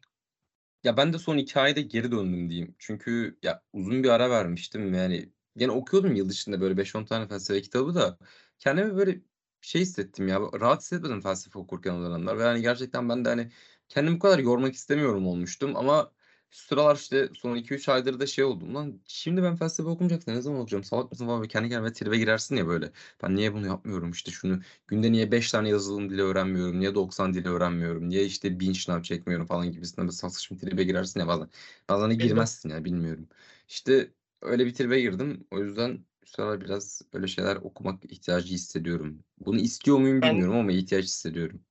Ya 0.83 0.97
ben 0.97 1.13
de 1.13 1.19
son 1.19 1.37
iki 1.37 1.59
ayda 1.59 1.79
geri 1.81 2.11
döndüm 2.11 2.49
diyeyim. 2.49 2.75
Çünkü 2.79 3.39
ya 3.43 3.63
uzun 3.73 4.03
bir 4.03 4.09
ara 4.09 4.29
vermiştim. 4.29 4.93
Yani 4.93 5.29
gene 5.57 5.71
okuyordum 5.71 6.15
yıl 6.15 6.29
dışında 6.29 6.61
böyle 6.61 6.77
5-10 6.77 7.05
tane 7.05 7.27
felsefe 7.27 7.61
kitabı 7.61 7.95
da 7.95 8.17
kendimi 8.59 8.97
böyle 8.97 9.21
şey 9.61 9.81
hissettim 9.81 10.27
ya. 10.27 10.39
Rahat 10.39 10.81
hissetmedim 10.81 11.21
felsefe 11.21 11.59
okurken 11.59 11.93
o 11.93 12.03
dönemler. 12.03 12.37
Ve 12.37 12.43
hani 12.43 12.61
gerçekten 12.61 13.09
ben 13.09 13.25
de 13.25 13.29
hani 13.29 13.51
kendimi 13.89 14.15
bu 14.15 14.19
kadar 14.19 14.39
yormak 14.39 14.73
istemiyorum 14.73 15.27
olmuştum. 15.27 15.75
Ama 15.75 16.11
sıralar 16.55 16.95
işte 16.95 17.29
son 17.33 17.55
2-3 17.55 17.89
aydır 17.89 18.19
da 18.19 18.25
şey 18.27 18.43
oldum. 18.43 18.75
Lan 18.75 19.01
şimdi 19.07 19.43
ben 19.43 19.55
felsefe 19.55 19.89
okumayacak 19.89 20.27
ne 20.27 20.41
zaman 20.41 20.59
okuyacağım? 20.59 20.83
Salak 20.83 21.11
mısın. 21.11 21.27
Böyle 21.27 21.47
kendi 21.47 21.69
kendime 21.69 21.93
tribe 21.93 22.17
girersin 22.17 22.55
ya 22.55 22.67
böyle. 22.67 22.91
Ben 23.23 23.35
niye 23.35 23.53
bunu 23.53 23.67
yapmıyorum 23.67 24.11
işte 24.11 24.31
şunu. 24.31 24.59
Günde 24.87 25.11
niye 25.11 25.31
5 25.31 25.51
tane 25.51 25.69
yazılım 25.69 26.09
dili 26.09 26.21
öğrenmiyorum? 26.21 26.79
Niye 26.79 26.95
90 26.95 27.33
dili 27.33 27.49
öğrenmiyorum? 27.49 28.09
Niye 28.09 28.25
işte 28.25 28.59
1000 28.59 28.73
şınav 28.73 29.01
çekmiyorum 29.01 29.45
falan 29.47 29.71
gibisinden 29.71 30.07
bir 30.07 30.11
saçma 30.11 30.57
tribe 30.57 30.83
girersin 30.83 31.19
ya 31.19 31.27
bazen. 31.27 31.49
Bazen 31.89 32.09
de 32.09 32.15
girmezsin 32.15 32.69
ya 32.69 32.85
bilmiyorum. 32.85 33.27
İşte 33.67 34.11
öyle 34.41 34.65
bir 34.65 34.73
tribe 34.73 35.01
girdim. 35.01 35.47
O 35.51 35.59
yüzden 35.59 36.05
sıralar 36.25 36.61
biraz 36.61 37.01
öyle 37.13 37.27
şeyler 37.27 37.55
okumak 37.55 38.05
ihtiyacı 38.05 38.53
hissediyorum. 38.53 39.23
Bunu 39.37 39.59
istiyor 39.59 39.97
muyum 39.97 40.21
bilmiyorum 40.21 40.55
ama 40.55 40.71
ihtiyaç 40.71 41.05
hissediyorum. 41.05 41.61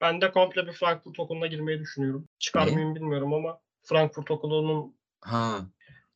Ben 0.00 0.20
de 0.20 0.30
komple 0.30 0.66
bir 0.66 0.72
Frankfurt 0.72 1.20
okuluna 1.20 1.46
girmeyi 1.46 1.80
düşünüyorum. 1.80 2.28
Çıkar 2.38 2.68
mıyım 2.68 2.94
bilmiyorum 2.94 3.34
ama 3.34 3.65
Frankfurt 3.86 4.30
okulunun 4.30 4.96
Ha 5.20 5.66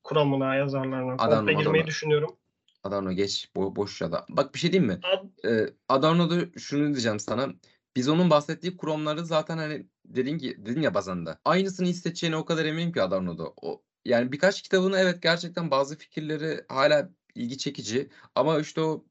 kuramına, 0.04 0.54
yazarlarına 0.54 1.12
Adamım, 1.14 1.38
komple 1.46 1.52
girmeyi 1.52 1.68
adamım. 1.68 1.86
düşünüyorum. 1.86 2.36
Adorno 2.84 3.12
geç 3.12 3.50
bo 3.56 3.76
boş 3.76 4.00
ya 4.00 4.12
da. 4.12 4.26
Bak 4.28 4.54
bir 4.54 4.58
şey 4.58 4.72
diyeyim 4.72 4.92
mi? 4.92 5.00
Ad- 5.02 5.30
Ee, 5.44 5.74
Adorno'da 5.88 6.58
şunu 6.58 6.86
diyeceğim 6.86 7.20
sana. 7.20 7.48
Biz 7.96 8.08
onun 8.08 8.30
bahsettiği 8.30 8.76
kuramları 8.76 9.26
zaten 9.26 9.58
hani 9.58 9.86
dedin 10.04 10.38
ki 10.38 10.56
dedin 10.66 10.80
ya 10.82 10.94
bazen 10.94 11.26
de. 11.26 11.38
Aynısını 11.44 11.86
hissedeceğine 11.86 12.36
o 12.36 12.44
kadar 12.44 12.64
eminim 12.64 12.92
ki 12.92 13.02
Adorno'da. 13.02 13.44
O 13.62 13.82
yani 14.04 14.32
birkaç 14.32 14.62
kitabını 14.62 14.98
evet 14.98 15.22
gerçekten 15.22 15.70
bazı 15.70 15.98
fikirleri 15.98 16.64
hala 16.68 17.10
ilgi 17.34 17.58
çekici 17.58 18.10
ama 18.34 18.58
işte 18.60 18.80
o 18.80 19.06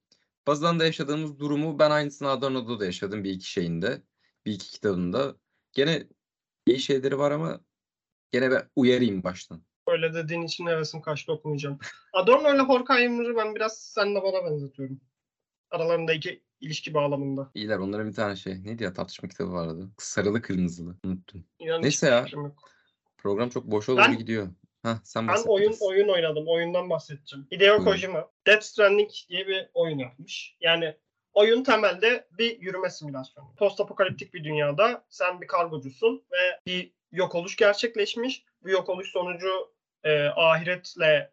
bazen 0.47 0.79
de 0.79 0.83
yaşadığımız 0.85 1.39
durumu 1.39 1.79
ben 1.79 1.91
aynısını 1.91 2.29
Adorno'da 2.29 2.79
da 2.79 2.85
yaşadım 2.85 3.23
bir 3.23 3.31
iki 3.31 3.51
şeyinde. 3.51 4.03
Bir 4.45 4.51
iki 4.53 4.71
kitabında. 4.71 5.35
Gene 5.73 6.07
iyi 6.67 6.79
şeyleri 6.79 7.17
var 7.19 7.31
ama 7.31 7.61
gene 8.31 8.51
ben 8.51 8.69
uyarayım 8.75 9.23
baştan. 9.23 9.61
Öyle 9.87 10.13
dediğin 10.13 10.41
için 10.41 10.67
hevesim 10.67 11.01
kaçtı 11.01 11.31
okumayacağım. 11.31 11.79
Adorno 12.13 12.55
ile 12.55 12.61
Horkheimer'ı 12.61 13.35
ben 13.35 13.55
biraz 13.55 13.77
sen 13.79 14.15
de 14.15 14.23
bana 14.23 14.45
benzetiyorum. 14.45 15.01
Aralarındaki 15.71 16.43
ilişki 16.61 16.93
bağlamında. 16.93 17.51
İyiler 17.53 17.77
onların 17.77 18.07
bir 18.07 18.13
tane 18.13 18.35
şey. 18.35 18.63
Neydi 18.63 18.83
ya 18.83 18.93
tartışma 18.93 19.29
kitabı 19.29 19.51
vardı. 19.53 19.89
Sarılı 19.97 20.41
kırmızılı. 20.41 20.95
Unuttum. 21.05 21.45
İnan 21.59 21.81
Neyse 21.81 22.07
ya. 22.07 22.25
Program 23.17 23.49
çok 23.49 23.65
boşa 23.65 23.97
Ben- 23.97 24.11
doğru 24.11 24.17
gidiyor. 24.17 24.47
Heh, 24.83 24.95
sen 25.03 25.27
Ben 25.27 25.43
oyun 25.45 25.75
oyun 25.81 26.09
oynadım. 26.09 26.47
Oyundan 26.47 26.89
bahsedeceğim. 26.89 27.47
Hideo 27.51 27.67
Buyurun. 27.77 27.85
Kojima 27.85 28.27
Death 28.47 28.63
Stranding 28.63 29.09
diye 29.29 29.47
bir 29.47 29.69
oyun 29.73 29.97
yapmış. 29.97 30.57
Yani 30.61 30.95
oyun 31.33 31.63
temelde 31.63 32.27
bir 32.37 32.61
yürüme 32.61 32.89
simülasyonu. 32.89 33.55
Postapokaliptik 33.57 34.33
bir 34.33 34.43
dünyada 34.43 35.05
sen 35.09 35.41
bir 35.41 35.47
kargocusun 35.47 36.23
ve 36.31 36.59
bir 36.65 36.93
yok 37.11 37.35
oluş 37.35 37.55
gerçekleşmiş. 37.55 38.43
Bu 38.63 38.69
yok 38.69 38.89
oluş 38.89 39.11
sonucu 39.11 39.73
e, 40.03 40.25
ahiretle 40.25 41.31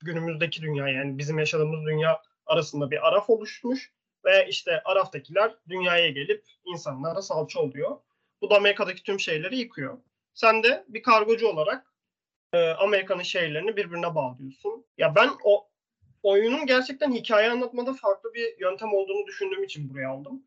günümüzdeki 0.00 0.62
dünya 0.62 0.88
yani 0.88 1.18
bizim 1.18 1.38
yaşadığımız 1.38 1.86
dünya 1.86 2.22
arasında 2.46 2.90
bir 2.90 3.08
araf 3.08 3.30
oluşmuş 3.30 3.92
ve 4.24 4.48
işte 4.48 4.82
araftakiler 4.84 5.54
dünyaya 5.68 6.10
gelip 6.10 6.44
insanlara 6.64 7.22
salça 7.22 7.60
oluyor. 7.60 7.98
Bu 8.40 8.50
da 8.50 8.56
Amerika'daki 8.56 9.02
tüm 9.02 9.20
şeyleri 9.20 9.56
yıkıyor. 9.56 9.98
Sen 10.34 10.62
de 10.62 10.84
bir 10.88 11.02
kargocu 11.02 11.48
olarak 11.48 11.94
e, 12.52 12.68
Amerika'nın 12.68 13.22
şehirlerini 13.22 13.76
birbirine 13.76 14.14
bağlıyorsun. 14.14 14.86
Ya 14.98 15.14
ben 15.14 15.30
o 15.44 15.68
oyunun 16.22 16.66
gerçekten 16.66 17.12
hikaye 17.12 17.50
anlatmada 17.50 17.94
farklı 17.94 18.34
bir 18.34 18.60
yöntem 18.60 18.94
olduğunu 18.94 19.26
düşündüğüm 19.26 19.64
için 19.64 19.90
buraya 19.90 20.08
aldım. 20.10 20.42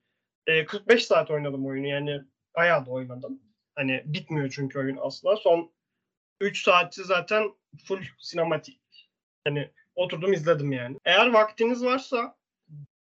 E, 0.47 0.65
45 0.65 1.05
saat 1.05 1.31
oynadım 1.31 1.65
oyunu 1.65 1.87
yani 1.87 2.21
bayağı 2.55 2.85
da 2.85 2.91
oynadım. 2.91 3.41
Hani 3.77 4.03
bitmiyor 4.05 4.49
çünkü 4.49 4.79
oyun 4.79 4.97
asla. 5.01 5.35
Son 5.35 5.71
3 6.41 6.63
saati 6.63 7.03
zaten 7.03 7.51
full 7.85 8.01
sinematik. 8.19 9.09
Hani 9.43 9.71
oturdum 9.95 10.33
izledim 10.33 10.71
yani. 10.71 10.97
Eğer 11.05 11.27
vaktiniz 11.27 11.83
varsa 11.85 12.37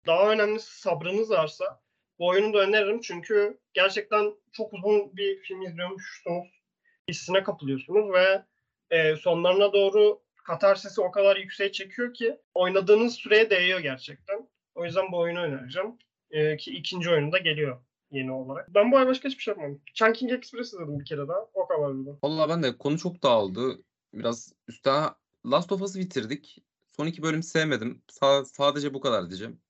daha 0.07 0.33
önemlisi 0.33 0.81
sabrınız 0.81 1.31
varsa 1.31 1.81
bu 2.19 2.27
oyunu 2.27 2.53
da 2.53 2.59
öneririm 2.59 3.01
çünkü 3.01 3.59
gerçekten 3.75 4.35
çok 4.53 4.75
uzun 4.75 5.17
bir 5.17 5.43
film 5.43 5.63
izliyormuşsunuz 5.63 6.63
hissine 7.09 7.43
kapılıyorsunuz 7.43 8.13
ve 8.13 8.43
e, 8.91 9.17
sonlarına 9.17 9.73
doğru 9.73 10.23
katarsisi 10.45 11.01
o 11.01 11.11
kadar 11.11 11.37
yüksek 11.37 11.75
çekiyor 11.75 12.15
ki 12.15 12.41
oynadığınız 12.55 13.15
süreye 13.15 13.51
değiyor 13.51 13.81
gerçekten. 13.81 14.49
O 14.75 14.85
yüzden 14.85 15.13
bu 15.13 15.19
oyunu 15.19 15.41
önereceğim. 15.41 15.99
E, 16.31 16.57
ki 16.57 16.71
ikinci 16.71 17.11
oyunu 17.11 17.33
da 17.33 17.39
geliyor 17.39 17.86
yeni 18.11 18.33
olarak. 18.33 18.75
Ben 18.75 18.93
bu 18.93 18.99
ay 18.99 19.07
başka 19.07 19.29
hiçbir 19.29 19.43
şey 19.43 19.53
yapmadım. 19.53 19.81
Chunking 19.95 20.33
Express 20.33 20.73
izledim 20.73 21.01
bir 21.01 21.05
kere 21.05 21.29
daha. 21.29 21.39
O 21.55 21.67
kadar 21.69 21.99
bir 22.01 22.07
de. 22.07 22.11
Vallahi 22.23 22.49
ben 22.49 22.63
de 22.63 22.79
konu 22.79 22.99
çok 22.99 23.23
dağıldı. 23.23 23.83
Biraz 24.15 24.53
üstten 24.69 25.11
Last 25.47 25.73
of 25.73 25.83
Us'ı 25.83 25.99
bitirdik. 25.99 26.59
Son 26.97 27.07
iki 27.07 27.23
bölüm 27.23 27.43
sevmedim. 27.43 28.03
Sa- 28.09 28.45
sadece 28.45 28.95
bu 28.95 29.01
kadar 29.01 29.29
diyeceğim. 29.31 29.61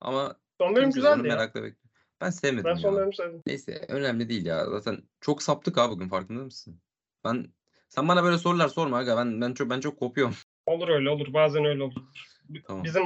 Ama 0.00 0.36
Son 0.60 0.76
bölüm 0.76 0.90
güzeldi 0.90 1.28
ya. 1.28 1.34
merakla 1.34 1.62
bekliyorum. 1.62 1.90
Ben 2.20 2.30
sevmedim 2.30 2.64
Ben 2.64 2.74
son 2.74 2.90
ya. 2.90 2.96
bölümü 2.96 3.14
sevdim. 3.14 3.42
Neyse 3.46 3.84
önemli 3.88 4.28
değil 4.28 4.46
ya. 4.46 4.70
Zaten 4.70 5.02
çok 5.20 5.42
saptık 5.42 5.76
ha 5.76 5.90
bugün 5.90 6.08
farkında 6.08 6.42
mısın? 6.44 6.80
Ben 7.24 7.46
sen 7.88 8.08
bana 8.08 8.24
böyle 8.24 8.38
sorular 8.38 8.68
sorma 8.68 8.96
aga. 8.98 9.16
Ben 9.16 9.40
ben 9.40 9.54
çok 9.54 9.70
ben 9.70 9.80
çok 9.80 9.98
kopuyorum. 9.98 10.34
Olur 10.66 10.88
öyle 10.88 11.10
olur. 11.10 11.32
Bazen 11.34 11.64
öyle 11.64 11.82
olur. 11.82 11.94
Tamam. 12.66 12.84
Bizim 12.84 13.02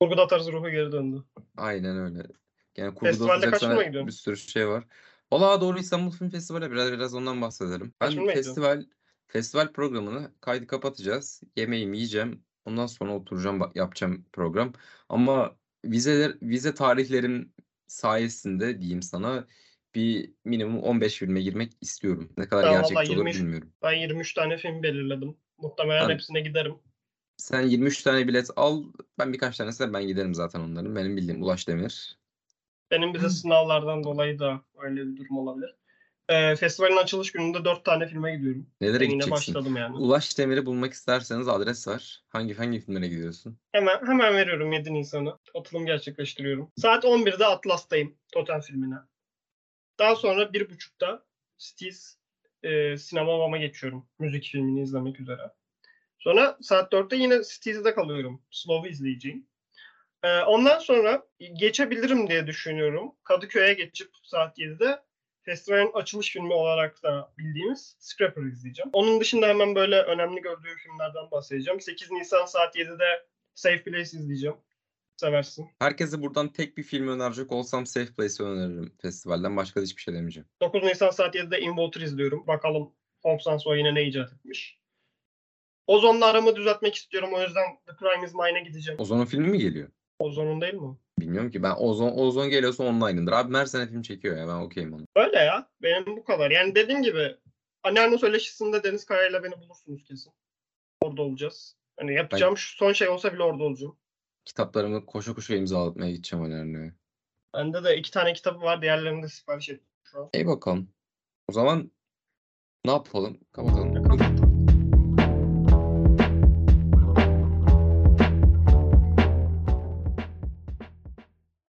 kurguda 0.00 0.26
tarzı 0.26 0.52
ruhu 0.52 0.70
geri 0.70 0.92
döndü. 0.92 1.24
Aynen 1.56 1.96
öyle. 1.98 2.22
Yani 2.76 2.94
kurguda 2.94 3.10
Festivalde 3.10 3.50
kaç 3.50 3.60
gidiyorsun? 3.60 4.06
bir 4.06 4.12
sürü 4.12 4.36
şey 4.36 4.68
var. 4.68 4.84
Valla 5.32 5.60
doğru 5.60 5.78
İstanbul 5.78 6.10
Film 6.10 6.30
Festivali 6.30 6.70
biraz 6.70 6.92
biraz 6.92 7.14
ondan 7.14 7.42
bahsedelim. 7.42 7.94
Ben 8.00 8.10
filme 8.10 8.22
gidiyorsun? 8.22 8.50
festival 8.52 8.84
festival 9.26 9.72
programını 9.72 10.32
kaydı 10.40 10.66
kapatacağız. 10.66 11.42
Yemeğimi 11.56 11.96
yiyeceğim. 11.96 12.44
Ondan 12.64 12.86
sonra 12.86 13.14
oturacağım 13.14 13.72
yapacağım 13.74 14.24
program. 14.32 14.72
Ama 15.08 15.56
vizeler 15.84 16.36
vize 16.42 16.74
tarihlerim 16.74 17.52
sayesinde 17.86 18.80
diyeyim 18.80 19.02
sana 19.02 19.46
bir 19.94 20.32
minimum 20.44 20.82
15 20.82 21.18
filme 21.18 21.40
girmek 21.40 21.72
istiyorum. 21.80 22.32
Ne 22.36 22.48
kadar 22.48 22.64
Ben 22.64 22.72
gerçekçi 22.72 23.12
olur 23.12 23.18
23 23.18 23.36
bilmiyorum. 23.36 23.72
Ben 23.82 23.92
23 23.92 24.34
tane 24.34 24.56
film 24.56 24.82
belirledim. 24.82 25.36
Muhtemelen 25.58 26.08
Ben- 26.08 26.14
hepsine 26.14 26.40
giderim. 26.40 26.74
Sen 27.36 27.62
23 27.62 28.02
tane 28.02 28.28
bilet 28.28 28.50
al. 28.56 28.84
Ben 29.18 29.32
birkaç 29.32 29.56
tanesine 29.56 29.92
ben 29.92 30.06
giderim 30.06 30.34
zaten 30.34 30.60
onların. 30.60 30.96
Benim 30.96 31.16
bildiğim 31.16 31.42
Ulaş 31.42 31.68
Demir. 31.68 32.19
Benim 32.90 33.14
bir 33.14 33.22
de 33.22 33.28
sınavlardan 33.28 34.04
dolayı 34.04 34.38
da 34.38 34.60
öyle 34.82 35.06
bir 35.06 35.16
durum 35.16 35.38
olabilir. 35.38 35.74
Ee, 36.28 36.56
festivalin 36.56 36.96
açılış 36.96 37.32
gününde 37.32 37.64
4 37.64 37.84
tane 37.84 38.06
filme 38.06 38.36
gidiyorum. 38.36 38.66
Nelere 38.80 39.04
yine 39.04 39.14
gideceksin? 39.14 39.54
başladım 39.54 39.76
yani. 39.76 39.96
Ulaş 39.96 40.38
Demir'i 40.38 40.66
bulmak 40.66 40.92
isterseniz 40.92 41.48
adres 41.48 41.88
var. 41.88 42.22
Hangi 42.28 42.54
hangi 42.54 42.80
filmlere 42.80 43.08
gidiyorsun? 43.08 43.58
Hemen 43.72 44.06
hemen 44.06 44.34
veriyorum 44.34 44.72
7 44.72 44.94
Nisan'ı. 44.94 45.38
Atılım 45.54 45.86
gerçekleştiriyorum. 45.86 46.72
Saat 46.76 47.04
11'de 47.04 47.46
Atlas'tayım 47.46 48.16
Totem 48.32 48.60
filmine. 48.60 48.96
Daha 49.98 50.16
sonra 50.16 50.42
1.30'da 50.42 51.24
Stiz 51.58 52.18
e, 52.62 52.96
sinema 52.96 53.38
mama 53.38 53.58
geçiyorum. 53.58 54.06
Müzik 54.18 54.44
filmini 54.44 54.82
izlemek 54.82 55.20
üzere. 55.20 55.42
Sonra 56.18 56.58
saat 56.60 56.92
4'te 56.92 57.16
yine 57.16 57.44
Stiz'de 57.44 57.94
kalıyorum. 57.94 58.42
Slow'u 58.50 58.90
izleyeceğim. 58.90 59.46
Ee, 60.22 60.40
ondan 60.40 60.78
sonra 60.78 61.22
geçebilirim 61.52 62.28
diye 62.28 62.46
düşünüyorum. 62.46 63.12
Kadıköy'e 63.24 63.74
geçip 63.74 64.10
saat 64.22 64.58
7'de 64.58 65.02
festivalin 65.42 65.90
açılış 65.94 66.32
filmi 66.32 66.52
olarak 66.52 67.02
da 67.02 67.32
bildiğimiz 67.38 67.96
Scrapper 67.98 68.42
izleyeceğim. 68.42 68.90
Onun 68.92 69.20
dışında 69.20 69.48
hemen 69.48 69.74
böyle 69.74 70.02
önemli 70.02 70.40
gördüğüm 70.40 70.76
filmlerden 70.76 71.30
bahsedeceğim. 71.30 71.80
8 71.80 72.10
Nisan 72.10 72.46
saat 72.46 72.76
7'de 72.76 73.26
Safe 73.54 73.82
Place 73.82 74.02
izleyeceğim. 74.02 74.56
Seversin. 75.16 75.70
Herkese 75.78 76.22
buradan 76.22 76.48
tek 76.48 76.76
bir 76.76 76.82
film 76.82 77.08
önerecek 77.08 77.52
olsam 77.52 77.86
Safe 77.86 78.12
Place'i 78.14 78.46
öneririm 78.46 78.92
festivalden. 79.02 79.56
Başka 79.56 79.80
da 79.80 79.84
hiçbir 79.84 80.02
şey 80.02 80.14
demeyeceğim. 80.14 80.48
9 80.60 80.82
Nisan 80.82 81.10
saat 81.10 81.34
7'de 81.34 81.60
In 81.60 81.76
Water 81.76 82.00
izliyorum. 82.00 82.46
Bakalım 82.46 82.92
Tom 83.22 83.40
Sanso 83.40 83.74
yine 83.74 83.94
ne 83.94 84.04
icat 84.04 84.32
etmiş. 84.32 84.80
Ozon'la 85.86 86.26
aramı 86.26 86.56
düzeltmek 86.56 86.94
istiyorum. 86.94 87.30
O 87.32 87.40
yüzden 87.40 87.64
The 87.86 87.92
Crime 87.98 88.26
Is 88.26 88.34
Mine'e 88.34 88.62
gideceğim. 88.62 89.00
Ozon'un 89.00 89.24
filmi 89.24 89.48
mi 89.48 89.58
geliyor? 89.58 89.88
Ozon'un 90.20 90.60
değil 90.60 90.74
mi? 90.74 90.96
Bilmiyorum 91.20 91.50
ki. 91.50 91.62
Ben 91.62 91.74
Ozon 91.78 92.12
Ozon 92.18 92.50
geliyorsa 92.50 92.84
online'ındır. 92.84 93.32
Abi 93.32 93.54
her 93.54 93.66
sene 93.66 93.86
film 93.86 94.02
çekiyor 94.02 94.36
ya. 94.36 94.48
Ben 94.48 94.54
okeyim 94.54 94.92
ona. 94.92 95.04
Öyle 95.16 95.38
ya. 95.38 95.70
Benim 95.82 96.06
bu 96.06 96.24
kadar. 96.24 96.50
Yani 96.50 96.74
dediğim 96.74 97.02
gibi 97.02 97.36
anneanne 97.82 98.18
söyleşisinde 98.18 98.82
Deniz 98.84 99.04
Kaya'yla 99.04 99.42
beni 99.44 99.52
bulursunuz 99.52 100.04
kesin. 100.04 100.32
Orada 101.00 101.22
olacağız. 101.22 101.76
Hani 101.98 102.14
yapacağım 102.14 102.56
şu 102.56 102.76
son 102.76 102.92
şey 102.92 103.08
olsa 103.08 103.32
bile 103.32 103.42
orada 103.42 103.62
olacağım. 103.62 103.96
Kitaplarımı 104.44 105.06
koşa 105.06 105.34
koşa 105.34 105.54
imzalatmaya 105.54 106.10
gideceğim 106.10 106.44
Alerne'ye. 106.44 106.92
Bende 107.54 107.84
de 107.84 107.96
iki 107.96 108.10
tane 108.10 108.32
kitabı 108.32 108.60
var. 108.60 108.82
Diğerlerini 108.82 109.22
de 109.22 109.28
sipariş 109.28 109.68
ettim 109.68 109.86
şu 110.02 110.20
an. 110.20 110.30
İyi 110.34 110.46
bakalım. 110.46 110.88
O 111.48 111.52
zaman 111.52 111.90
ne 112.84 112.90
yapalım? 112.90 113.40
Kapatalım. 113.52 114.02
Kapatalım. 114.02 114.49